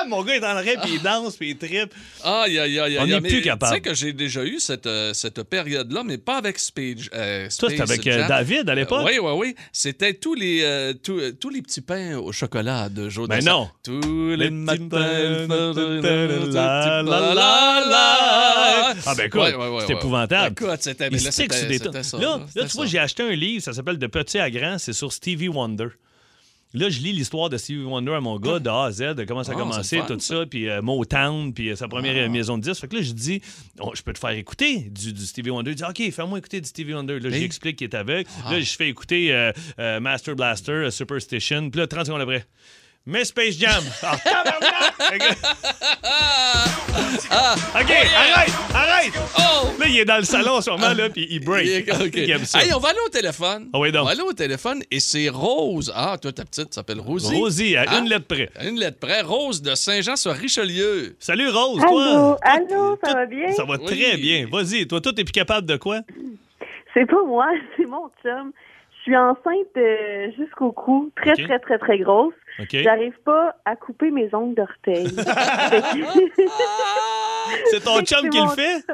[0.00, 0.10] capable!
[0.10, 1.92] Mon gars est dans le rêve, puis il danse, puis il trippe.
[2.24, 3.70] Aïe, aïe, aïe, On n'est mais plus capable.
[3.72, 7.08] Tu sais que j'ai déjà eu cette, euh, cette période-là, mais pas avec Space.
[7.14, 8.28] euh, Toi, c'était avec euh.
[8.28, 9.06] David à l'époque?
[9.06, 9.54] Oui, oui, oui.
[9.72, 13.50] C'était tous les, tous, tous les petits pains au chocolat de Joe Ben Dassin.
[13.50, 13.68] non.
[13.82, 18.94] Tous les petits la, la, la, la.
[19.06, 19.98] Ah ben écoute, Ouais, ouais, ouais, c'est ouais.
[19.98, 20.36] épouvable.
[20.50, 21.30] Écoute, c'était- mais là,
[22.20, 24.92] Là, là, tu vois, j'ai acheté un livre, ça s'appelle De petit à grand, c'est
[24.92, 25.88] sur Stevie Wonder.
[26.72, 29.24] Là, je lis l'histoire de Stevie Wonder à mon gars, de A à Z, de
[29.24, 32.14] comment ça a Ah, commencé, fun, tout ça, puis euh, Motown, puis euh, sa première
[32.16, 32.20] Ah.
[32.20, 32.80] euh, maison de disques.
[32.82, 33.42] Fait que là, je dis,
[33.80, 35.72] oh, je peux te faire écouter du, du Stevie Wonder.
[35.72, 37.18] Il dit, OK, fais-moi écouter du Stevie Wonder.
[37.18, 37.40] Là, Hey.
[37.40, 38.28] j'explique qu'il est aveugle.
[38.44, 38.52] Ah.
[38.52, 39.50] Là, je fais écouter
[40.00, 41.70] Master Blaster, Superstition.
[41.70, 42.44] Puis là, 30 secondes après,
[43.06, 43.82] mais Space Jam.
[47.32, 49.12] Ah, que- OK, arrête, arrête!
[49.38, 49.68] Oh!
[49.78, 51.66] Là, il est dans le salon en ce moment, là, puis il break.
[52.14, 52.60] Il- ça.
[52.62, 53.68] Hey, on va aller au téléphone.
[53.72, 54.02] Ah oui, donc.
[54.02, 55.92] On va aller au téléphone et c'est Rose.
[55.94, 57.34] Ah, toi, ta petite s'appelle Rosie.
[57.36, 57.98] Rosie, à Ah.
[57.98, 58.50] une lettre près.
[58.56, 59.20] À Une lettre près.
[59.22, 61.14] Rose de Saint-Jean-sur-Richelieu.
[61.20, 62.36] Salut Rose, Allô, toi?
[62.42, 63.52] allô, ça Tout- va bien?
[63.52, 63.84] Ça va Oui.
[63.86, 64.46] très bien.
[64.50, 66.00] Vas-y, toi, toi, t'es plus capable de quoi?
[66.94, 68.52] C'est pas moi, c'est mon chum.
[68.98, 72.34] Je suis enceinte euh, jusqu'au cou, très, très, très, très grosse.
[72.72, 75.08] J'arrive pas à couper mes ongles d'orteil.
[77.70, 78.84] C'est ton chum qui le fait?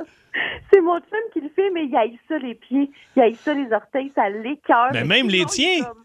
[0.73, 3.55] c'est mon chum qui le fait, mais il haït ça les pieds, il haït ça
[3.55, 4.91] les orteils, ça l'écœure.
[4.93, 5.83] Mais même les tiens?
[5.85, 6.05] comme-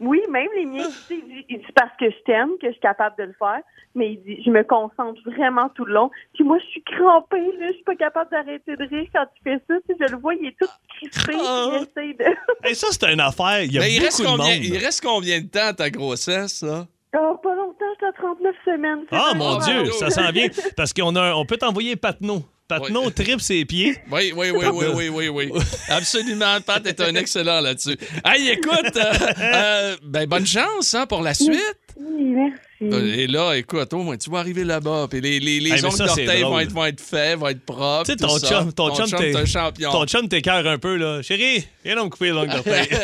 [0.00, 0.86] Oui, même les miens.
[0.86, 3.24] Tu sais, Il dit- il dit parce que je t'aime, que je suis capable de
[3.24, 3.60] le faire,
[3.94, 6.10] mais il dit je me concentre vraiment tout le long.
[6.34, 9.42] Puis moi, je suis crampée, là, je suis pas capable d'arrêter de rire quand tu
[9.42, 9.74] fais ça.
[9.88, 11.72] Tu sais, je le vois, il est tout crispé, Oh.
[11.74, 12.24] il essaye de...
[12.68, 13.62] Et ça, c'est une affaire.
[13.62, 14.64] Il y a Mais il reste, beaucoup de combien, monde.
[14.64, 16.86] il reste combien de temps à ta grossesse, là?
[17.16, 19.04] Oh, pas longtemps, j'étais à 39 semaines.
[19.10, 19.58] Ah, mon.
[19.58, 20.48] Dieu, ça s'en vient.
[20.76, 22.44] Parce qu'on a, on peut t'envoyer Patno.
[22.68, 23.96] Patnaud tripe ses pieds.
[24.12, 25.62] Oui, oui, oui, oui, oui, oui, oui.
[25.88, 27.96] Absolument, Pat est un excellent là-dessus.
[28.24, 31.79] Hey, écoute, euh, euh, ben, bonne chance hein, pour la suite.
[32.02, 32.56] Oui, merci.
[32.82, 35.84] Euh, Et là, écoute, au moins, tu vas arriver là-bas, puis les, les, les Hey,
[35.84, 38.04] ongles d'orteil vont être, vont être faits, vont être propres.
[38.06, 39.92] Tu sais, ton chum, ton chum, t'es- un champion.
[39.92, 41.20] Ton chum t'écœure un peu, là.
[41.20, 42.88] Chérie, viens donc me couper les ongles d'orteil.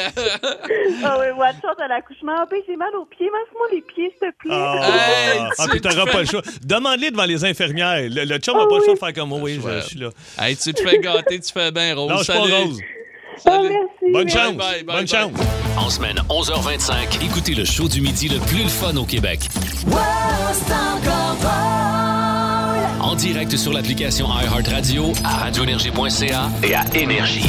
[1.05, 2.33] Ah oui, watch out à l'accouchement.
[2.39, 3.27] Ah ben, j'ai mal aux pieds.
[3.31, 4.51] Masse-moi les pieds, s'il te plaît.
[4.51, 4.89] Ah,
[5.35, 6.43] Hey, ah, puis t'auras pas le choix.
[6.65, 8.09] Demande-les devant les infirmières.
[8.09, 9.41] Le, le chum n'a pas le choix de faire comme moi.
[9.43, 10.09] Oui, je, je suis là.
[10.39, 12.11] Hey, tu te fais gâter, tu fais bien, Rose.
[12.11, 12.39] Lâche pas.
[12.39, 12.81] Rose.
[13.43, 13.69] Salut.
[13.71, 14.13] merci.
[14.13, 14.37] Bonne merci.
[14.39, 14.57] chance.
[14.57, 15.07] bye, bye, Bonne bye.
[15.07, 15.33] chance.
[15.77, 19.41] En semaine 11h25, écoutez le show du midi le plus le fun au Québec.
[23.01, 27.49] En direct sur l'application iHeartRadio, à radioénergie.ca et à Énergie.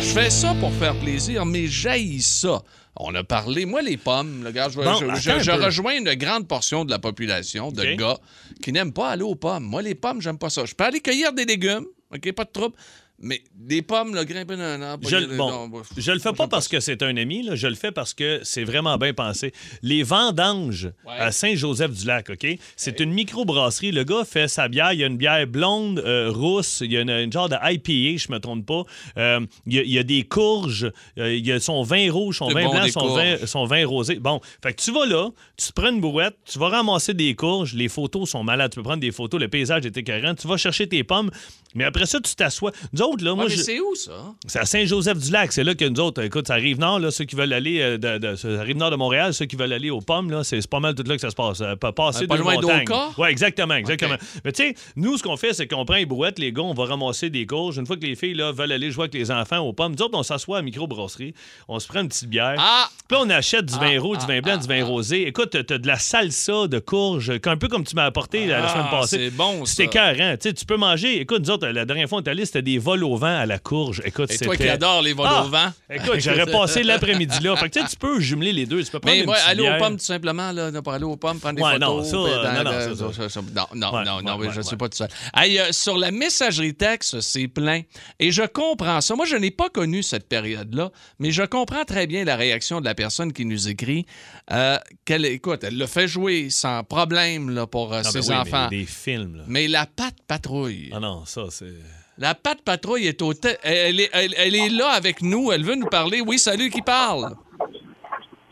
[0.00, 2.62] Je fais ça pour faire plaisir, mais j'haïs ça.
[2.98, 5.50] On a parlé, moi, les pommes, le gars, je, Bon, je- attends je- un je
[5.50, 5.64] peu.
[5.64, 8.16] rejoins une grande portion de la population de gars
[8.62, 9.64] qui n'aiment pas aller aux pommes.
[9.64, 10.64] Moi, les pommes, j'aime pas ça.
[10.64, 12.74] Je peux aller cueillir des légumes, OK, pas de trouble,
[13.18, 15.08] mais des pommes, le grimper d'un arbre...
[15.08, 17.54] Je, bon, non, bah, je le fais pas parce que c'est un ami, là.
[17.54, 19.52] je le fais parce que c'est vraiment bien pensé.
[19.82, 21.14] Les vendanges Ouais.
[21.18, 22.46] à Saint-Joseph-du-Lac, OK?
[22.76, 23.92] C'est une microbrasserie.
[23.92, 24.92] Le gars fait sa bière.
[24.92, 26.80] Il y a une bière blonde, euh, rousse.
[26.84, 28.82] Il y a une, une genre de IPA, je me trompe pas.
[29.18, 30.90] Euh, il, y a, il y a des courges.
[31.18, 33.86] Euh, il y a son vin rouge, son vin bon, blanc, son vin, son vin
[33.86, 34.16] rosé.
[34.16, 37.34] Bon, fait que tu vas là, tu te prends une brouette, tu vas ramasser des
[37.34, 37.74] courges.
[37.74, 38.70] Les photos sont malades.
[38.72, 39.40] Tu peux prendre des photos.
[39.40, 40.34] Le paysage est écœurant.
[40.34, 41.30] Tu vas chercher tes pommes.
[41.76, 42.72] Mais après ça, tu t'assois.
[42.92, 44.12] Nous autres, là, Ouais, moi, mais je- c'est où, ça?
[44.46, 45.52] c'est à Saint-Joseph-du-Lac.
[45.52, 47.98] C'est là que nous autres, écoute, ça arrive nord, là, ceux qui veulent aller, euh,
[47.98, 50.66] de, de- ça arrive nord de Montréal, ceux qui veulent aller aux pommes, là, c'est
[50.68, 51.58] pas mal tout là que ça se passe.
[51.58, 53.10] Ça peut passer Euh, pas loin d'Oka?
[53.18, 54.16] Oui, exactement, exactement.
[54.44, 56.74] Mais tu sais, nous, ce qu'on fait, c'est qu'on prend les brouettes, les gars, on
[56.74, 57.76] va ramasser des courges.
[57.76, 60.02] Une fois que les filles là, veulent aller jouer avec les enfants aux pommes, nous
[60.04, 61.34] autres, on s'assoit à microbrasserie,
[61.68, 62.54] on se prend une petite bière.
[62.58, 62.88] Ah!
[63.08, 64.84] Puis là, on achète du vin Ah, rouge, du ah, vin blanc, ah, du vin
[64.84, 65.26] rosé.
[65.26, 68.68] Écoute, t'as de la salsa de courge, un peu comme tu m'as apporté la, la
[68.68, 69.16] semaine passée.
[69.18, 69.70] c'est bon, ça.
[69.74, 70.36] C'était carré.
[70.38, 71.20] Tu peux manger.
[71.20, 73.46] Écoute, nous autres, la dernière fois, on est allé, c'était des vols au vent à
[73.46, 74.02] la courge.
[74.04, 75.44] Écoute, Et toi qui adores les vols Ah!
[75.44, 75.72] au vent.
[75.90, 77.56] Écoute, j'aurais passé l'après-midi là.
[77.56, 78.82] Fait que tu peux jumeler les deux.
[78.82, 81.38] Tu peux prendre Mais une aller aux pommes, tout simplement, là, pour aller aux pommes,
[81.40, 81.88] prendre des Ouais, photos.
[81.88, 83.22] non, ça, euh, dans- non, non, dans- ça, ça.
[83.22, 84.96] ça, ça, Non, non, Ouais, non, non, ouais, oui, ouais, je ne suis pas tout
[84.96, 85.08] seul.
[85.34, 87.82] Hey, euh, sur la messagerie texte, c'est plein.
[88.18, 89.14] Et je comprends ça.
[89.14, 92.84] Moi, je n'ai pas connu cette période-là, mais je comprends très bien la réaction de
[92.84, 94.06] la personne qui nous écrit.
[94.52, 98.26] Euh, qu'elle, écoute, elle le fait jouer sans problème là, pour euh, ben ses oui,
[98.28, 98.68] mais enfants.
[98.68, 99.42] Des films, là.
[99.48, 100.90] Mais la patte patrouille.
[100.94, 101.74] Ah non, ça, c'est.
[102.18, 105.52] La patte patrouille est au te- elle, est, elle- elle est là avec nous.
[105.52, 106.20] Elle veut nous parler.
[106.20, 107.34] Oui, salut, qui parle?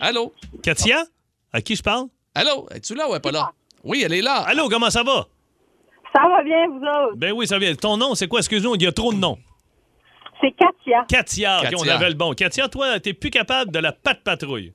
[0.01, 0.33] Allô?
[0.63, 1.05] Katia?
[1.53, 2.07] À qui je parle?
[2.35, 2.67] Allô?
[2.75, 3.51] Es-tu là ou elle est pas là?
[3.83, 4.43] Oui, elle est là.
[4.47, 5.27] Allô, comment ça va?
[6.15, 7.17] Ça va bien, vous autres?
[7.17, 7.75] Ben oui, ça vient.
[7.75, 8.41] Ton nom, c'est quoi?
[8.41, 9.39] Excuse-nous, il y a trop de noms.
[10.41, 11.05] C'est Katia.
[11.09, 11.79] Katia, Katia.
[11.79, 12.33] on avait le bon.
[12.35, 14.73] Katia, toi, t'es plus capable de la patte patrouille.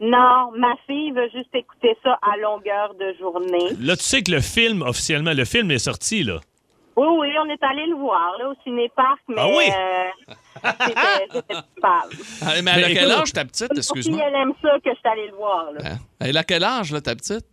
[0.00, 3.76] Non, ma fille veut juste écouter ça à longueur de journée.
[3.80, 6.40] Là, tu sais que le film, officiellement, le film est sorti, là.
[7.00, 9.36] Oui, oui, on est allé le voir, là, au cinéparc, mais...
[9.38, 9.64] Ah oui?
[9.70, 12.14] euh, c'était- c'était coupable.
[12.42, 13.72] Ah, mais elle Mais a quel écoute- âge, ta petite?
[13.72, 14.20] Si Excuse-moi.
[14.26, 15.80] elle aime ça que je suis allée le voir, là.
[15.84, 15.96] Hein?
[16.20, 17.46] Elle a quel âge, là, ta petite?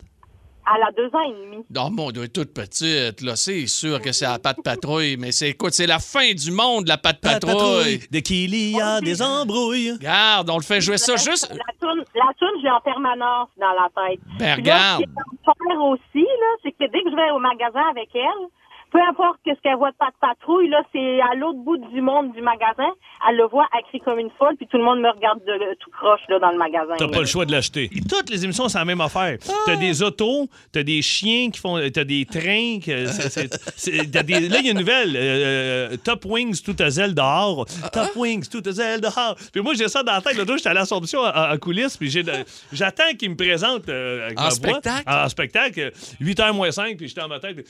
[0.76, 1.64] Elle a deux ans et demi.
[1.74, 3.38] Non, mon, elle doit être toute petite, là.
[3.38, 6.90] C'est sûr que c'est la patte patrouille, mais c'est, écoute, c'est la fin du monde,
[6.90, 8.02] la patte Patte patrouille.
[8.12, 9.94] Dès qu'il y a des embrouilles.
[9.94, 11.50] Regarde, on le fait jouer ça juste.
[11.52, 14.20] La toune, la toune, j'ai en permanence dans la tête.
[14.40, 15.04] Ben, Puis là, regarde.
[15.04, 17.84] Ce qui est en faire aussi, là, c'est que dès que je vais au magasin
[17.90, 18.48] avec elle,
[18.92, 22.02] peu importe ce qu'elle voit de pas de patrouille, là, c'est à l'autre bout du
[22.02, 22.90] monde du magasin.
[23.30, 25.76] Elle le voit, elle crie comme une folle, puis tout le monde me regarde de,
[25.80, 26.94] tout croche là, dans le magasin.
[26.98, 27.90] T'as pas le choix de l'acheter.
[28.10, 29.38] Toutes les émissions, c'est la même affaire.
[29.66, 31.78] T'as des autos, t'as des chiens qui font.
[31.94, 32.80] T'as des trains.
[32.80, 35.16] que c'est- c'est- c'est- t'as des- là, il y a une nouvelle.
[35.16, 37.66] euh, euh, Top Wings, tout à zèle dehors.
[37.92, 39.36] Top Wings, tout à zèle dehors.
[39.52, 40.36] Puis moi, j'ai ça dans la tête.
[40.38, 41.98] L'autre jour, j'étais à l'Assomption en, en coulisses.
[41.98, 42.32] Puis j'ai de-
[42.72, 44.56] j'attends qu'il me présente euh, avec En ma voix.
[44.56, 45.04] spectacle?
[45.10, 45.92] En spectacle.
[46.22, 46.98] 8h moins 5.
[46.98, 47.56] Puis j'étais dans ma tête.
[47.56, 47.66] puis,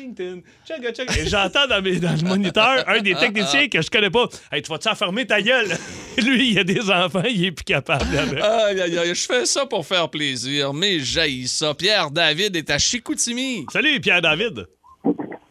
[0.00, 1.12] Chuggington, chugga, chugga.
[1.20, 4.26] Et j'entends dans, mes- dans le moniteur un des techniciens que je connais pas.
[4.50, 5.66] Hey, tu vas-tu enfermer ta gueule?
[6.18, 8.04] Lui, il a des enfants, il est plus capable.
[8.42, 11.74] Aïe, aïe, aïe, je fais ça pour faire plaisir, mais j'haïs ça.
[11.74, 13.66] Pierre David est à Chicoutimi.
[13.72, 14.66] Salut, Pierre-David.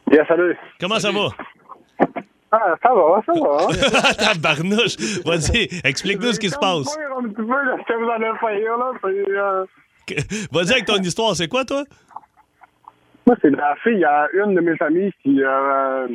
[0.09, 0.57] Bien, salut.
[0.79, 1.27] Comment ça va?
[2.51, 3.33] Ah, ça va, ça
[4.01, 4.13] va.
[4.33, 4.97] Tabarnouche.
[5.23, 6.87] Vas-y, explique-nous ce qui se passe.
[6.95, 8.91] Je vais vous dire un petit peu de ce que vous allez faire, là.
[9.05, 9.65] Euh,
[10.51, 11.35] Vas-y avec ton histoire.
[11.35, 11.83] C'est quoi, toi?
[13.29, 16.07] Moi, c'est la fille à une de mes amies qui euh,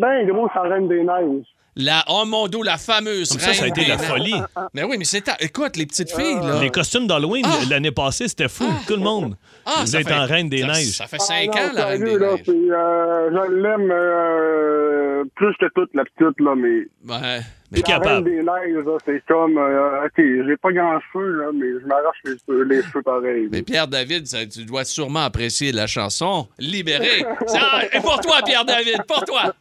[0.00, 1.46] bien gros sur la Reine des Neiges.
[1.74, 4.34] La, oh mon la fameuse Comme ça, ça a reine été la folie.
[4.74, 5.22] Mais oui, mais c'est...
[5.22, 6.60] ta- Écoute, les petites filles, là...
[6.60, 8.66] Les costumes d'Halloween l'année passée, c'était fou.
[8.86, 9.36] Tout le monde.
[9.64, 10.96] Ah, Vous êtes fait- en Reine des ça- Neiges.
[10.98, 12.42] Ça fait Ah, cinq non, ans, la Reine des là, Neiges.
[12.44, 17.40] c'est, euh, je l'aime euh, plus que toute la petite, là, mais Ouais.
[17.72, 18.24] Plus la Reine capable.
[18.24, 22.16] des Neiges, là, c'est comme, euh, OK, j'ai pas grand cheveux, là, mais je m'arrache
[22.24, 23.48] les cheveux, les cheveux pareils.
[23.50, 27.24] Mais Pierre-David, tu dois sûrement apprécier la chanson Libéré.
[27.46, 29.54] Ça- Et pour toi, Pierre-David, pour toi.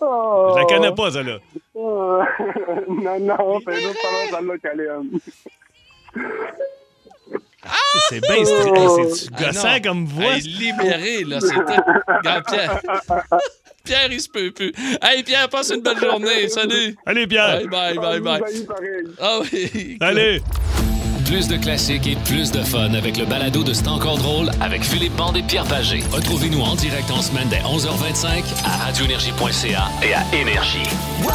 [0.00, 1.38] Oh, Je la connais pas, ça, là.
[1.74, 2.20] oh.
[2.88, 5.18] non, non, c'est juste pendant celle-là qu'elle aime.
[8.08, 9.80] C'est bien stri- hey, C'est Ah gossant non.
[9.82, 10.34] comme voix?
[10.34, 11.58] Hey, libéré, là, c'était...
[12.08, 12.80] Regarde, Pierre.
[13.84, 14.72] Pierre, il se peut plus.
[15.02, 16.48] Hey, Pierre, passe une belle journée.
[16.48, 16.96] Salut.
[17.04, 17.60] Allez, Pierre.
[17.68, 18.64] Bye, bye, bye, bye.
[19.20, 19.98] Ah oui.
[20.00, 20.40] Allez.
[21.30, 24.82] Plus de classiques et plus de fun avec le balado de C'est encore drôle avec
[24.82, 26.02] Philippe Bande et Pierre Pagé.
[26.10, 30.82] Retrouvez-nous en direct en semaine dès 11h25 à radioénergie.ca et à Énergie.
[31.22, 31.30] Moi,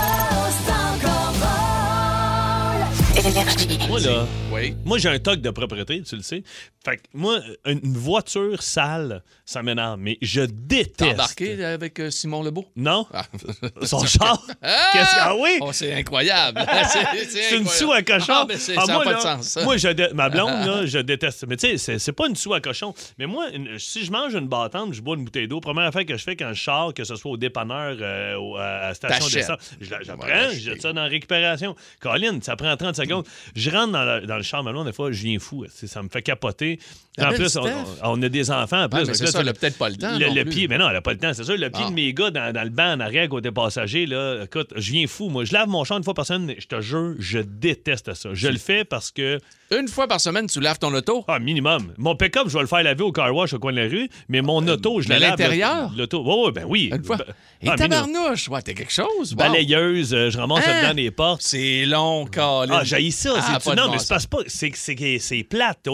[4.01, 4.25] là,
[4.65, 4.75] Oui.
[4.85, 6.43] moi, j'ai un toc de propriété, tu le sais.
[6.83, 9.97] Fait que moi, une voiture sale, ça m'énerve.
[9.99, 11.13] Mais je T'as déteste.
[11.13, 12.65] embarqué avec euh, Simon Lebeau?
[12.75, 13.07] Non?
[13.11, 13.25] Ah.
[13.83, 14.39] Son char?
[14.61, 14.89] Ah!
[14.93, 15.57] Qu'est-ce que- Ah oui?
[15.61, 16.63] Oh, c'est incroyable.
[17.29, 18.25] c'est une sou à cochon.
[18.29, 19.57] Ah, mais Ah, ça n'a moi, pas là, de sens.
[19.63, 21.45] Moi, je dé- ma blonde, là, je déteste.
[21.47, 22.93] Mais tu sais, c'est- pas une sou à cochon.
[23.17, 25.59] Mais moi, une- si je mange une bâtante, je bois une bouteille d'eau.
[25.59, 28.87] Première affaire que je fais quand je sors, que ce soit au dépanneur, euh, à
[28.89, 31.75] la station d'essence, je la- Ouais, je jette ça dans la récupération.
[31.99, 33.25] Colin, ça prend 30 secondes.
[33.55, 35.65] Je rentre dans, la- dans le char, ma blonde, des fois, je viens fou.
[35.69, 36.79] Ça me fait capoter.
[37.21, 37.63] En plus, on,
[38.03, 38.83] on a des enfants.
[38.83, 40.17] En plus, Ouais, mais là, ça, tu- elle peut-être pas le temps.
[40.17, 40.51] le, non le plus.
[40.53, 41.55] pied, mais non, elle n'a pas le temps, c'est sûr.
[41.57, 41.89] Le pied Ah.
[41.89, 45.07] de mes gars dans, dans le banc en arrière côté passager, là, écoute, je viens
[45.07, 45.29] fou.
[45.29, 48.13] Moi, je lave mon char une fois par semaine, mais je te jure, je déteste
[48.13, 48.29] ça.
[48.33, 49.39] Je le fais parce que,
[49.71, 51.23] Une fois par semaine, tu laves ton auto?
[51.27, 51.93] ah, minimum.
[51.97, 54.09] Mon pick-up, je vais le faire laver au car wash au coin de la rue,
[54.29, 55.31] mais mon auto, je la lave.
[55.31, 55.91] l'intérieur?
[55.97, 56.91] L'auto, oh, ben oui.
[56.93, 57.15] Une fois?
[57.17, 57.25] Ben-
[57.61, 59.33] Et ah, tabarnouche, ouais, t'as quelque chose?
[59.33, 60.81] Balayeuse, euh, je ramasse Hein?
[60.83, 61.41] dedans les portes.
[61.41, 62.79] C'est long, Colin.
[62.79, 63.33] Ah, j'ai ça.
[63.37, 64.39] Ah, non, mais c'est pas.
[64.47, 65.87] C'est c'est que c'est plate.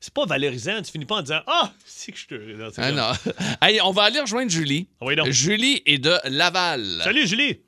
[0.00, 0.80] C'est- pas valorisant.
[0.82, 2.80] Tu finis pas en disant Ah, c'est que je te.
[2.80, 3.10] Ah non.
[3.62, 4.88] Hey, on va aller rejoindre Julie.
[5.00, 5.26] Ah oui, donc.
[5.30, 6.82] Julie est de Laval.
[7.02, 7.60] Salut, Julie.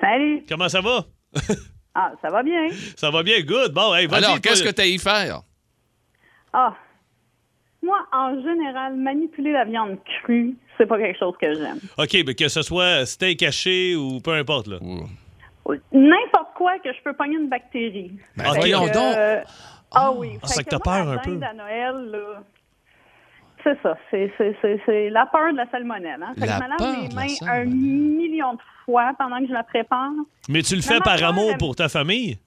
[0.00, 0.44] Salut.
[0.48, 1.04] Comment ça va?
[1.96, 2.66] Ah, ça va bien.
[2.96, 3.72] Ça va bien, good.
[3.72, 4.24] Bon, hey, vas-y.
[4.24, 5.42] Alors, qu'est-ce que t'as à y faire?
[6.52, 6.74] Ah.
[7.84, 11.78] Moi, en général, manipuler la viande crue, c'est pas quelque chose que j'aime.
[11.96, 14.78] OK, mais que ce soit steak haché ou peu importe, là.
[15.92, 18.10] N'importe quoi que je peux pogner une bactérie.
[18.36, 18.56] Ben, Ok.
[18.56, 18.96] voyons donc.
[18.96, 19.40] euh,
[19.94, 20.38] ah oui.
[20.42, 21.38] Ah, Fait c'est que que t'as peur un peu.
[21.42, 22.42] à Noël, là,
[23.62, 23.96] c'est ça.
[24.10, 26.22] C'est, c'est, c'est, c'est la peur de la salmonelle.
[26.22, 26.34] Hein?
[26.38, 29.38] Fait La que je me peur de les la mains un million de fois pendant
[29.40, 30.10] que je la prépare.
[30.48, 32.38] Mais tu le fais par soeur, amour pour ta famille?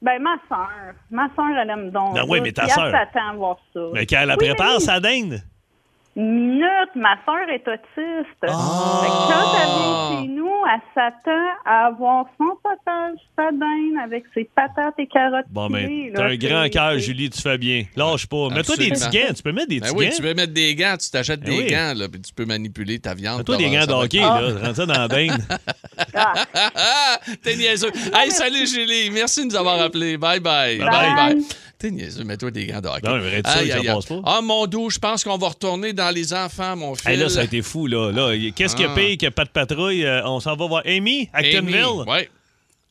[0.00, 0.94] Ben, ma soeur.
[1.10, 2.14] Ma soeur, elle aime donc.
[2.14, 3.80] Ben oui, mais ta puis elle s'attend à voir ça.
[3.92, 5.40] Mais quand elle la Oui, prépare, ça dinde.
[6.14, 8.42] Minute, ma soeur est autiste.
[8.46, 9.00] Ah!
[9.02, 13.96] Fait que quand elle vient chez nous, elle s'attend à avoir son potage, sa dinde
[14.04, 17.56] avec ses patates et carottes Bon, ben, pilées, t'as un grand cœur, Julie, tu fais
[17.56, 17.84] bien.
[17.96, 18.48] Lâche pas.
[18.50, 19.32] Mets-toi des petits gants.
[19.34, 20.16] Tu peux mettre des Ben petits oui, gants.
[20.16, 21.66] tu veux mettre des gants, tu t'achètes Ben des oui.
[21.70, 23.38] gants, là, puis tu peux manipuler ta viande.
[23.38, 24.24] Mets-toi des gants de ça va hockey, être-
[24.60, 24.66] là.
[24.66, 25.42] Rentre ça dans la dinde.
[26.14, 27.90] Ah, Ah, T'es niaiseux.
[28.14, 29.08] Hey, salut Julie.
[29.10, 30.18] Merci de nous avoir appelés.
[30.18, 30.76] Bye bye.
[30.78, 31.34] Bye Bye bye.
[31.34, 31.44] bye.
[31.82, 32.22] T'es niaiseux.
[32.22, 33.08] Mets-toi des gants de hockey.
[33.08, 33.86] Non, mais aïe.
[33.86, 34.20] pas.
[34.24, 37.08] Ah, mon dos, je pense qu'on va retourner dans les enfants, mon fils.
[37.08, 38.12] Hey, là, ça a été fou, là.
[38.12, 38.94] là Qu'est-ce qu'il y a Ah.
[38.94, 40.04] pire que pas de patrouille?
[40.06, 42.04] Euh, on s'en va voir Amy, Actonville.
[42.06, 42.30] Ouais.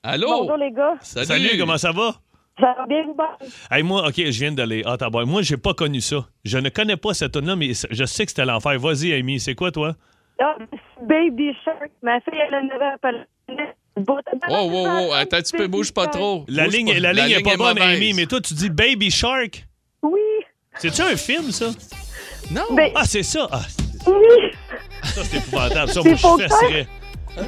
[0.04, 0.28] Allô?
[0.42, 0.96] Bonjour les gars.
[1.00, 1.26] Salut.
[1.26, 2.16] Salut, comment ça va?
[2.60, 3.48] Ça va bien, bon?
[3.72, 4.84] Hey, moi, OK, je viens d'aller.
[4.86, 5.24] Ah, tabac.
[5.24, 6.28] Moi, j'ai pas connu ça.
[6.44, 8.78] Je ne connais pas cette tune là mais je sais que c'était l'enfer.
[8.78, 9.96] Vas-y, Amy, c'est quoi, toi?
[10.42, 10.58] Ah,
[11.02, 11.92] Baby Shark.
[12.04, 13.24] Ma fille, elle a 9 ans.
[13.98, 14.04] Oh,
[14.50, 15.14] wow, wow.
[15.14, 16.46] Attends, tu peux bouge pas trop.
[16.48, 17.00] La Bouge ligne, pas.
[17.00, 17.80] la ligne est pas bonne.
[17.82, 19.66] Amy, mais toi, tu dis Baby Shark.
[20.02, 20.20] Oui,
[20.78, 21.68] C'est-tu un film, ça?
[22.52, 22.64] Non.
[22.72, 23.48] ben, Ah, c'est ça.
[23.52, 23.62] Ah,
[24.08, 24.14] oui.
[25.04, 25.92] ça, c'est épouvantable.
[25.92, 26.88] Ça, moi, je fesserais.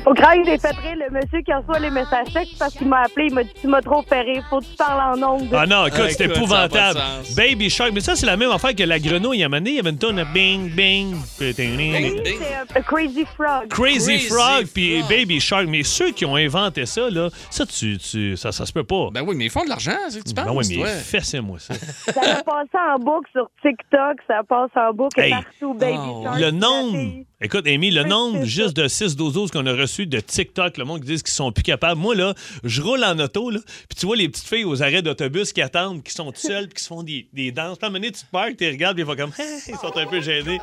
[0.05, 3.01] Au grand, j'ai fait rire le monsieur qui reçoit les messages textes parce qu'il m'a
[3.01, 3.27] appelé.
[3.27, 4.43] Il m'a dit Tu m'as trop fait rire.
[4.49, 5.49] Faut que tu parles en ondes.
[5.53, 6.73] Ah non, écoute, Ah, c'est écoute, épouvantable.
[6.73, 7.35] ça a pas de sens.
[7.35, 7.91] Baby Shark.
[7.93, 9.43] Mais ça, c'est la même affaire que la grenouille.
[9.43, 11.15] À donné, il y avait une tonne de bing, bing.
[11.39, 13.67] Oui, c'est euh, Crazy Frog.
[13.69, 15.09] Crazy, Crazy Frog puis Frog.
[15.09, 15.65] Baby Shark.
[15.67, 19.09] Mais ceux qui ont inventé ça, là, ça, tu, tu, ça, ça se peut pas.
[19.11, 20.87] Ben oui, mais ils font de l'argent, c'est que tu penses, Ben oui, mais toi.
[20.87, 21.73] fessez-moi ça.
[21.73, 24.17] Ça a passé en boucle sur TikTok.
[24.27, 25.31] Ça passe en boucle Hey.
[25.31, 25.73] partout.
[25.73, 26.21] Baby Oh.
[26.23, 26.35] Shark.
[26.39, 27.25] Le La nombre, fille.
[27.41, 31.01] écoute, Amy, le nombre juste de 6 12 qu'on a reçu de TikTok, le monde
[31.01, 31.99] qui dit qu'ils sont plus capables.
[31.99, 32.33] Moi, là,
[32.63, 33.59] je roule en auto, là,
[33.89, 36.75] puis tu vois les petites filles aux arrêts d'autobus qui attendent, qui sont seules, puis
[36.75, 37.77] qui se font des, des danses.
[37.77, 39.31] Puis à un moment donné, tu te parques, tu les regardes, puis ils font comme,
[39.67, 40.59] ils sont un peu gênés.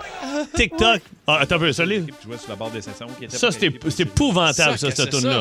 [0.55, 1.01] TikTok.
[1.27, 3.73] Ah, attends un peu, ça, les- sur la barre des sessions qui était ça, c'était
[3.91, 5.41] c'est épouvantable, ça, cette tune-là.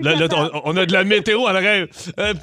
[0.00, 1.86] Là, là, on, on a de la météo en arrière.
[2.20, 2.34] Euh,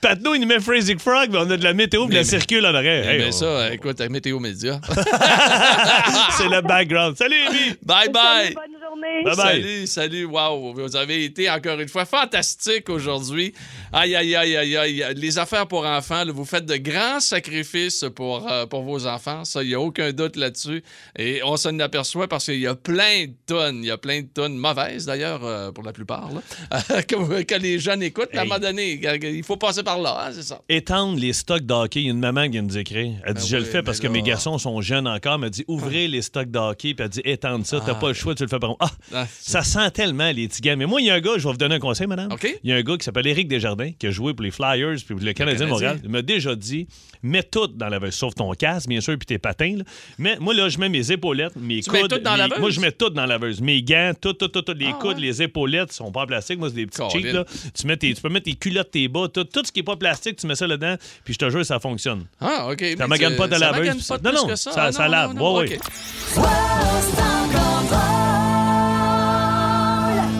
[0.00, 2.64] Patno, il nous met Crazy Frog, mais on a de la météo qui la circule
[2.64, 3.08] en arrière.
[3.08, 4.80] Hey, on- ça, écoute, à Météo Média.
[6.36, 7.16] c'est le background.
[7.16, 7.74] Salut, Amy!
[7.84, 8.54] bye bye.
[8.90, 9.24] Bonne journée.
[9.24, 9.62] Bye bye.
[9.62, 13.52] Salut, salut, wow, vous avez été encore une fois fantastique aujourd'hui.
[13.92, 15.14] Aïe, aïe, aïe, aïe, aïe.
[15.16, 19.44] Les affaires pour enfants, là, vous faites de grands sacrifices pour, euh, pour vos enfants,
[19.44, 20.82] ça, il n'y a aucun doute là-dessus.
[21.18, 24.22] Et on s'en aperçoit parce qu'il y a plein de tonnes, il y a plein
[24.22, 28.34] de tonnes mauvaises d'ailleurs, euh, pour la plupart, là, que, que les jeunes écoutent.
[28.34, 30.60] À un moment donné, il faut passer par là, hein, c'est ça.
[30.68, 32.00] Étendre les stocks d'hockey.
[32.00, 33.14] Il y a une maman qui vient nous écrire.
[33.24, 35.34] Elle dit Ben Je le fais parce que mes garçons sont jeunes encore.
[35.34, 36.94] Elle m'a dit Ouvrez les stocks d'hockey.
[36.94, 37.80] Puis elle dit Étendre ça.
[37.84, 37.94] T'as Ah.
[37.96, 40.76] pas le choix, tu le fais par Ah, Ah, ça sent tellement les petits gars.
[40.76, 42.30] Mais moi, il y a un gars, je vais vous donner un conseil, madame.
[42.32, 42.46] OK.
[42.62, 44.96] Il y a un gars qui s'appelle Éric Desjardins qui a joué pour les Flyers
[45.04, 45.70] puis pour le Canadien de.
[45.70, 46.00] Montréal.
[46.04, 46.86] Il m'a déjà dit
[47.22, 49.74] Mets tout dans la laveuse, sauf ton casque, bien sûr, puis tes patins.
[49.78, 49.84] là.
[50.18, 52.02] Mais moi, là, je mets mes épaulettes, mes Tu coudes.
[52.02, 52.46] mets tout dans la?
[52.46, 53.60] Moi, je mets tout dans la laveuse.
[53.60, 55.22] Mes gants, tout, tout, tout, tout, les Ah, coudes, ouais?
[55.22, 56.58] les épaulettes sont pas en plastique.
[56.58, 57.44] Moi, c'est des petits cheats, là.
[57.74, 59.82] Tu, mets tes- tu peux mettre tes culottes, tes bas, tout, tout ce qui est
[59.82, 62.24] pas plastique, tu mets ça là-dedans, puis je te jure, ça fonctionne.
[62.40, 62.84] Ah, OK.
[62.96, 64.56] Ça magane pas de ça laveuse, magane puis pas ça- de non, plus non, que
[64.56, 64.90] ça.
[64.92, 65.34] non, lave.
[65.34, 65.78] non, non, Ouais,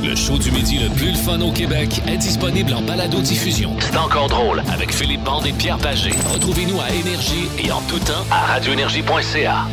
[0.02, 3.76] Le show du midi le plus le fun au Québec est disponible en balado-diffusion.
[3.80, 6.10] C'est encore drôle avec Philippe Bande et Pierre Pagé.
[6.32, 9.66] Retrouvez-nous à Énergie et en tout temps à radioénergie.ca.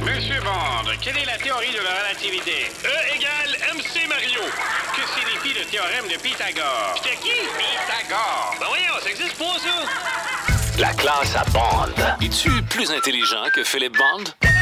[0.00, 2.70] Monsieur Bond, quelle est la théorie de la relativité?
[2.84, 4.40] E égale MC Mario.
[4.94, 6.94] Que signifie le théorème de Pythagore?
[6.96, 7.36] C'était qui?
[7.58, 8.54] Pythagore.
[8.58, 10.80] Ben voyons, ça existe pas, ça?
[10.80, 11.92] La classe à Bond.
[12.22, 14.55] Es-tu plus intelligent que Philippe Bond?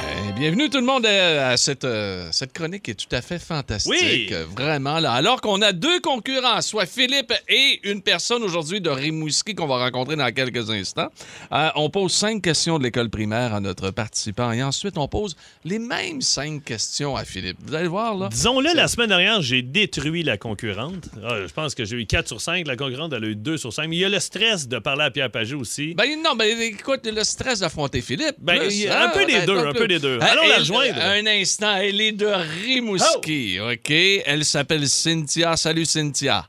[0.00, 3.20] Eh, Bienvenue tout le monde à, à cette, euh, cette chronique qui est tout à
[3.20, 3.92] fait fantastique.
[3.92, 4.28] Oui.
[4.32, 5.12] Euh, Vraiment, là.
[5.12, 9.76] Alors qu'on a deux concurrents, soit Philippe et une personne aujourd'hui de Rimouski qu'on va
[9.76, 11.08] rencontrer dans quelques instants.
[11.52, 15.36] Euh, on pose cinq questions de l'école primaire à notre participant et ensuite on pose
[15.64, 17.58] les mêmes cinq questions à Philippe.
[17.66, 18.28] Vous allez voir, là.
[18.30, 21.08] Disons-le, la semaine dernière, j'ai détruit la concurrente.
[21.22, 22.66] Ah, je pense que j'ai eu 4 sur 5.
[22.66, 23.88] La concurrente, elle a eu 2 sur 5.
[23.88, 25.94] Mais il y a le stress de parler à Pierre Pagé aussi.
[25.94, 28.36] Ben non, ben écoute, le stress d'affronter Philippe.
[28.38, 30.18] Ben, plus, il y a un hein, peu des ben, deux, un peu des deux.
[30.20, 31.00] Ah, Allons la elle- rejoindre.
[31.00, 33.70] Un instant, elle est de Rimouski, Oh!
[33.72, 33.90] OK?
[33.90, 35.56] Elle s'appelle Cynthia.
[35.56, 36.46] Salut, Cynthia.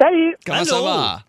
[0.00, 0.36] Salut.
[0.44, 1.24] Comment ça va?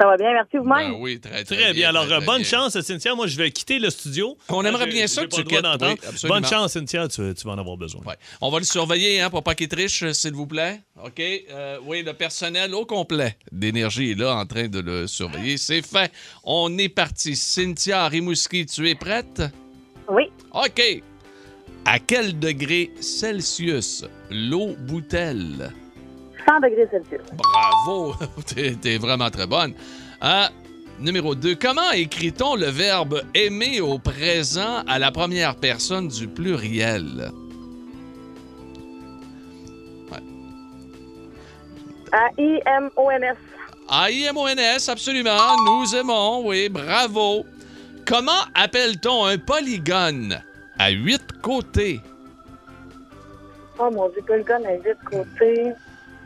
[0.00, 0.90] Ça va bien, merci vous-même?
[0.94, 1.90] Ben oui, très, très, Très bien.
[1.90, 2.50] Alors, très, euh, très bonne bien.
[2.50, 3.14] chance, Cynthia.
[3.14, 4.36] Moi, je vais quitter le studio.
[4.48, 6.28] On aimerait bien ça que tu quittes, oui.
[6.28, 7.06] Bonne chance, Cynthia.
[7.06, 8.00] Tu, tu vas en avoir besoin.
[8.04, 8.16] Ouais.
[8.40, 10.80] On va le surveiller hein, pour pas qu'il triche, euh, s'il vous plaît.
[11.04, 11.20] OK?
[11.20, 15.56] Euh, oui, le personnel au complet d'énergie est là en train de le surveiller.
[15.56, 16.10] C'est fait.
[16.42, 17.36] On est parti.
[17.36, 19.40] Cynthia Rimouski, tu es prête?
[20.56, 21.02] OK.
[21.84, 25.70] À quel degré Celsius l'eau bout-elle?
[26.48, 27.20] 100 degrés Celsius.
[27.34, 28.14] Bravo!
[28.46, 29.74] T'es t'es vraiment très bonne.
[30.22, 30.46] Euh,
[30.98, 31.56] numéro 2.
[31.56, 37.30] Comment écrit-on le verbe aimer au présent à la première personne du pluriel?
[42.12, 43.36] A-I-M-O-N-S.
[43.88, 45.56] A-I-M-O-N-S, absolument.
[45.66, 47.44] Nous aimons, oui, bravo.
[48.06, 50.40] Comment appelle-t-on un polygone?
[50.78, 52.00] À huit côtés?
[53.78, 55.72] Oh mon Dieu, polygone à 8 côtés.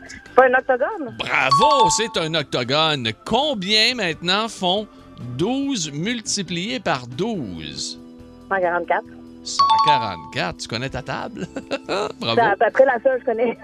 [0.07, 1.15] C'est pas un octogone?
[1.17, 3.09] Bravo, c'est un octogone.
[3.25, 4.87] Combien maintenant font
[5.37, 7.99] 12 multiplié par 12?
[8.49, 9.03] 144.
[9.43, 10.57] 144.
[10.57, 11.47] Tu connais ta table?
[12.19, 12.35] Bravo.
[12.35, 13.57] C'est à peu près la seule que je connais.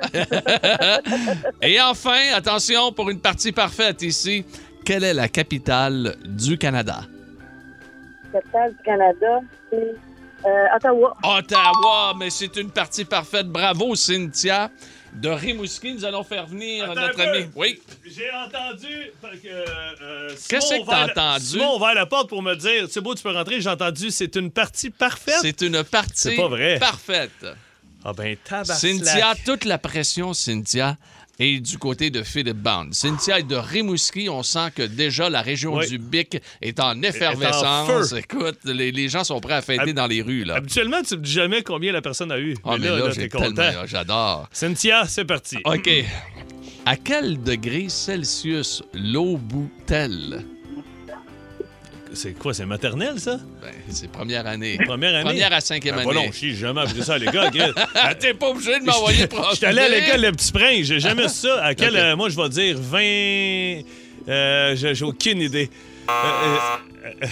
[1.61, 4.45] Et enfin, attention pour une partie parfaite ici.
[4.83, 7.01] Quelle est la capitale du Canada?
[8.33, 9.95] Capitale du Canada, c'est
[10.45, 11.17] euh, Ottawa.
[11.23, 13.47] Ottawa, mais c'est une partie parfaite.
[13.47, 14.69] Bravo, Cynthia.
[15.13, 17.47] De Rimouski, nous allons faire venir Attends notre ami.
[17.55, 17.81] Oui.
[18.05, 19.47] J'ai entendu que.
[19.47, 21.45] euh, Qu'est-ce que t'as entendu?
[21.45, 23.59] Simon a ouvert la porte pour me dire C'est beau, tu peux rentrer.
[23.59, 25.37] J'ai entendu C'est une partie parfaite.
[25.41, 26.77] C'est une partie C'est pas vrai.
[26.77, 27.31] parfaite.
[28.05, 28.77] Ah ben, tabarnak.
[28.77, 30.97] Cynthia, toute la pression, Cynthia,
[31.39, 32.67] est du côté de Philippe.
[32.91, 34.29] Cynthia est de Rimouski.
[34.29, 35.87] On sent que déjà la région Oui.
[35.87, 38.13] du Bic est en effervescence.
[38.13, 40.43] Écoute, les, les gens sont prêts à fêter Hab- dans les rues.
[40.43, 40.55] Là.
[40.55, 42.55] Habituellement, tu me dis jamais combien la personne a eu.
[42.63, 43.53] Ah, mais là, là, j'ai t'es content.
[43.53, 43.85] tellement...
[43.85, 44.49] J'adore.
[44.51, 45.57] Cynthia, c'est parti.
[45.65, 45.89] OK.
[46.85, 50.45] À quel degré Celsius l'eau bout-elle?
[52.13, 53.37] C'est quoi, c'est maternel, ça?
[53.61, 54.77] Ben, c'est première année.
[54.85, 55.23] Première année?
[55.23, 56.11] Première à cinquième Ben, année.
[56.13, 57.49] voilà, j'ai jamais appris ça à l'école.
[57.95, 60.99] Ah, T'es pas obligé de m'envoyer Je suis allé à l'école Le Petit Prince, j'ai
[60.99, 61.63] jamais ça.
[61.63, 63.81] À quel, euh, moi, je vais dire 20.
[64.29, 65.69] Euh, j'ai aucune idée.
[66.09, 67.27] Euh, euh, euh,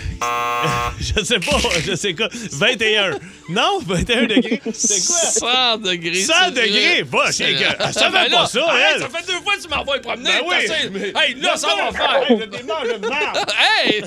[0.99, 2.27] je sais pas, je sais quoi.
[2.31, 3.11] 21.
[3.49, 4.61] Non, 21 degrés.
[4.73, 5.05] C'est
[5.39, 5.49] quoi?
[5.75, 6.15] 100 degrés.
[6.23, 6.53] 100 Celsius.
[6.55, 7.01] degrés?
[7.03, 8.47] Va, C'est- elle Ça savait fait pas là.
[8.47, 9.01] ça, Arrête, elle.
[9.01, 10.29] Ça fait deux fois que tu m'envoies promener.
[10.31, 10.55] Ben oui,
[10.93, 12.21] mais- Hey, là, ça va faire.
[12.29, 12.39] Hey.
[13.87, 14.03] Hey!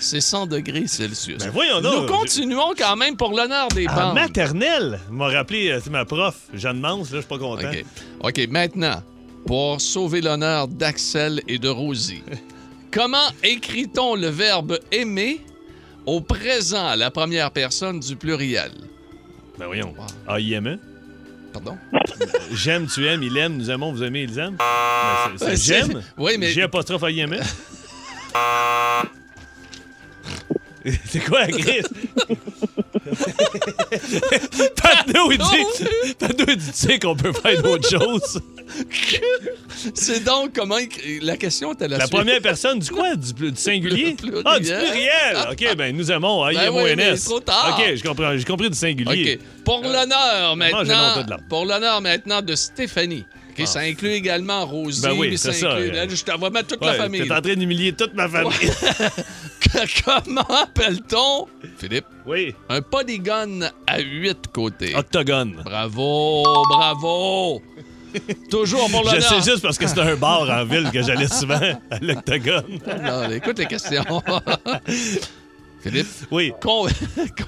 [0.00, 1.38] C'est 100 degrés Celsius.
[1.38, 2.08] Ben voyons donc.
[2.08, 4.14] Nous continuons quand même pour l'honneur des En bandes.
[4.14, 7.68] maternelle, m'a rappelé, c'est ma prof, Jeanne Mance, là, je suis pas content.
[7.68, 7.84] OK.
[8.20, 9.02] OK, maintenant,
[9.46, 12.22] pour sauver l'honneur d'Axel et de Rosie,
[12.92, 15.40] comment écrit-on le verbe aimer
[16.06, 18.72] au présent à la première personne du pluriel?
[19.58, 19.94] Ben voyons.
[19.98, 20.06] Wow.
[20.34, 20.78] A-I-M-E.
[21.52, 21.76] Pardon?
[22.52, 24.56] J'aime, tu aimes, il aime, nous aimons, vous aimez, ils aiment.
[24.56, 26.02] Ben, c'est- Ben, c'est- j'aime.
[26.16, 27.40] Oui, mais- J'ai apostrophe A-I-M-E.
[31.08, 31.82] C'est quoi, Chris?
[34.76, 35.84] Patno, il dit,
[36.18, 38.40] Patno, il dit, tu sais qu'on peut faire d'autres choses.
[39.94, 40.76] C'est donc comment.
[41.22, 42.16] La question était la, La suite.
[42.16, 43.14] première personne du quoi?
[43.16, 44.14] Du, du singulier?
[44.18, 44.42] Pluriel.
[44.44, 45.36] Ah, du pluriel!
[45.50, 46.96] OK, ben nous aimons, Ben A-I-M-O-N-S.
[46.96, 47.78] oui, mais trop tard.
[47.78, 47.84] OK,
[48.36, 49.34] j'ai compris du singulier.
[49.40, 49.64] OK.
[49.64, 51.36] Pour l'honneur autre de maintenant.
[51.48, 53.24] Pour l'honneur maintenant de Stéphanie.
[53.58, 55.02] OK, Ça inclut également Rosie.
[55.02, 55.92] Ben oui, mais c'est ça, inclut- euh.
[55.92, 57.22] là, je t'en vais mettre toute Ouais, la famille.
[57.26, 58.52] T'es en train d'humilier toute ma famille.
[60.04, 61.46] Comment appelle-t-on,
[61.78, 62.54] Philippe, oui.
[62.68, 64.94] un polygone à huit côtés?
[64.94, 65.54] Octogone.
[65.64, 67.62] Bravo, bravo.
[68.50, 69.42] Toujours pour Je l'honneur.
[69.42, 72.78] sais juste parce que c'est un bar en ville que j'allais souvent à l'Octogone.
[73.02, 74.04] Non, écoute les questions.
[75.82, 76.52] Philippe, Oui.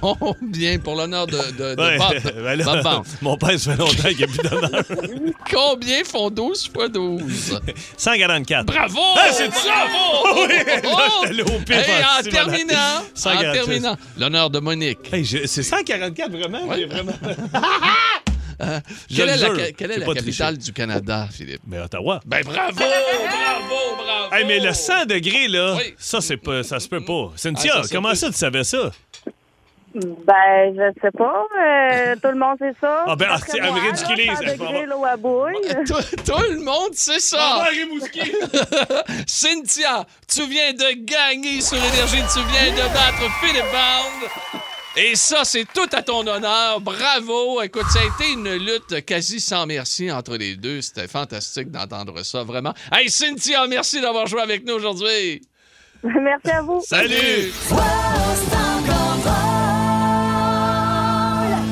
[0.01, 2.33] combien pour l'honneur de, de, de Ouais, Bob?
[2.43, 4.83] ben là, Bob mon père, ça fait longtemps qu'il n'y a plus d'honneur.
[5.51, 7.61] Combien font 12 fois 12?
[7.97, 8.67] 144.
[8.67, 8.99] Bravo!
[9.17, 9.87] Ah, c'est ça!
[10.23, 10.47] Bravo!
[10.49, 13.53] Oui, là, j'étais allé au pif Hey, en en terminant, en 146.
[13.65, 14.99] terminant, l'honneur de Monique.
[15.13, 16.65] Hey, c'est 144 vraiment?
[16.67, 16.87] Ouais.
[16.87, 17.13] Vraiment...
[19.09, 21.63] Quelle le est la, quelle est capitale du Canada, Philippe?
[21.67, 22.21] Mais Ottawa.
[22.27, 24.35] Ben bravo, bravo, bravo!
[24.35, 25.95] Hey, mais le 100 degrés, là, Oui.
[25.99, 27.33] ça, c'est pas, ça se peut pas.
[27.37, 28.91] Cynthia, Ah, ça se comment ça, tu savais ça?
[29.95, 31.45] Ben, je sais pas.
[31.63, 33.05] euh, tout le monde sait ça.
[33.07, 34.27] Ah, ben, ah, c'est- moi, ridiculise.
[34.27, 35.55] 100 Elle va degrés, l'eau à bouille.
[35.87, 35.95] Tout,
[36.33, 37.65] tout le monde sait ça!
[37.71, 38.33] Rimouski!
[39.27, 44.61] Cynthia, tu viens de gagner sur Énergie, tu viens de battre Philippe Band.
[44.97, 46.81] Et ça, c'est tout à ton honneur.
[46.81, 47.61] Bravo.
[47.63, 50.81] Écoute, ça a été une lutte quasi sans merci entre les deux.
[50.83, 52.75] C'était fantastique d'entendre ça, vraiment.
[52.93, 55.43] Hey, Cynthia, merci d'avoir joué avec nous aujourd'hui.
[56.05, 56.83] Merci à vous.
[56.87, 57.51] Salut!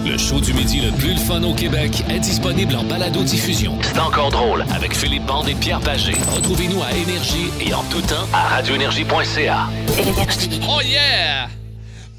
[0.07, 3.79] Le show du midi le plus le fun au Québec est disponible en balado-diffusion.
[3.83, 6.14] C'est encore drôle avec Philippe Bande et Pierre Pagé.
[6.35, 9.68] Retrouvez-nous à Énergie et en tout temps à radioénergie.ca.
[10.66, 11.49] Oh yeah!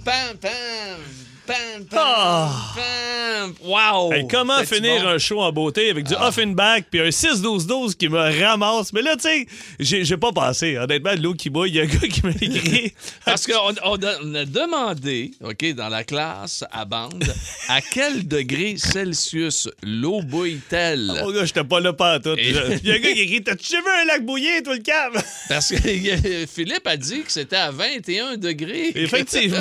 [0.04, 2.74] Pam, pam, pam, pam, Ah.
[2.76, 3.54] pam.
[3.64, 4.14] Wow!
[4.14, 5.10] Hey, comment finir bon?
[5.10, 8.94] un show en beauté avec du Offenbach puis un 6-12-12 qui me ramasse?
[8.94, 9.46] Mais là, tu sais,
[9.80, 10.78] j'ai j'ai pas passé.
[10.78, 12.94] Honnêtement, l'eau qui bouille, il y a un gars qui m'a écrit.
[13.26, 17.24] Parce qu'on on a, on a demandé, OK, dans la classe à bande,
[17.68, 21.12] à quel degré Celsius l'eau bouille-t-elle?
[21.26, 22.36] Oh, gars, j'étais pas là pas tout.
[22.38, 22.58] Il y
[22.92, 25.22] a un gars qui écrit T'as-tu vu un lac bouillé, toi, le cave?
[25.50, 28.92] Parce que Philippe a dit que c'était à 21 degrés.
[28.96, 29.58] Effectivement.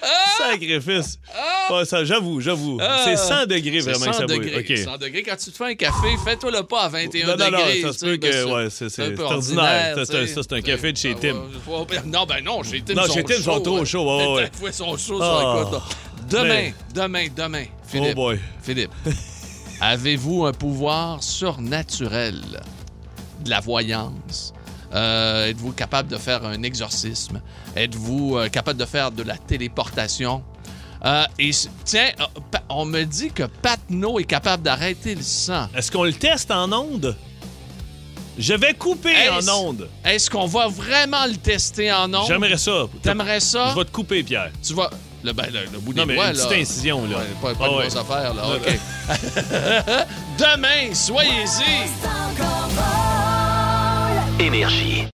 [0.38, 1.18] Sacrifice.
[1.70, 2.78] Ouais, ça, j'avoue, j'avoue.
[2.80, 3.02] Ah.
[3.04, 4.38] c'est 100 degrés vraiment que 100 ça bouille.
[4.38, 4.58] degrés.
[4.70, 4.78] OK.
[4.78, 5.22] 100 degrés.
[5.24, 7.82] Quand tu te fais un café, fais-toi le pas à 21 Non, non, non, degrés.
[7.82, 9.96] ça se peut que- ouais, c'est- ordinaire.
[9.96, 11.34] Ça, ça, c'est un café de chez Ah, Tim.
[12.06, 14.50] Non, ben non, chez Tim, Non, ils chez Tim, ils sont trop chauds, ouais, ouais.
[14.68, 15.40] Ils sont chauds Ah.
[15.40, 15.82] sur la côte.
[16.30, 18.12] Demain, demain, demain, Philippe.
[18.12, 18.40] Oh boy.
[18.62, 18.90] Philippe,
[19.80, 22.40] avez-vous un pouvoir surnaturel?
[23.44, 24.52] De la voyance?
[24.94, 27.42] Euh, Êtes-vous capable de faire un exorcisme?
[27.76, 30.42] Êtes-vous euh, capable de faire de la téléportation?
[31.04, 31.50] Euh, et
[31.84, 32.24] tiens, euh,
[32.68, 35.68] on me dit que Patno est capable d'arrêter le sang.
[35.76, 37.16] Est-ce qu'on le teste en onde?
[38.38, 39.88] Je vais couper Est-ce- en onde.
[40.04, 42.26] Est-ce qu'on va vraiment le tester en ondes?
[42.28, 42.86] J'aimerais ça.
[43.02, 43.70] T'aimerais ça?
[43.70, 44.50] Je vais te couper, Pierre.
[44.62, 44.90] Tu vas...
[45.24, 46.44] Le, ben, le, le bout Non, des mais doigts, une là.
[46.46, 47.16] petite incision, là.
[47.18, 47.88] Ouais, pas pas Ah de ouais.
[47.88, 48.42] grosse affaire, là.
[48.56, 48.78] OK.
[50.38, 51.88] Demain, soyez-y.
[54.44, 55.04] Énergie.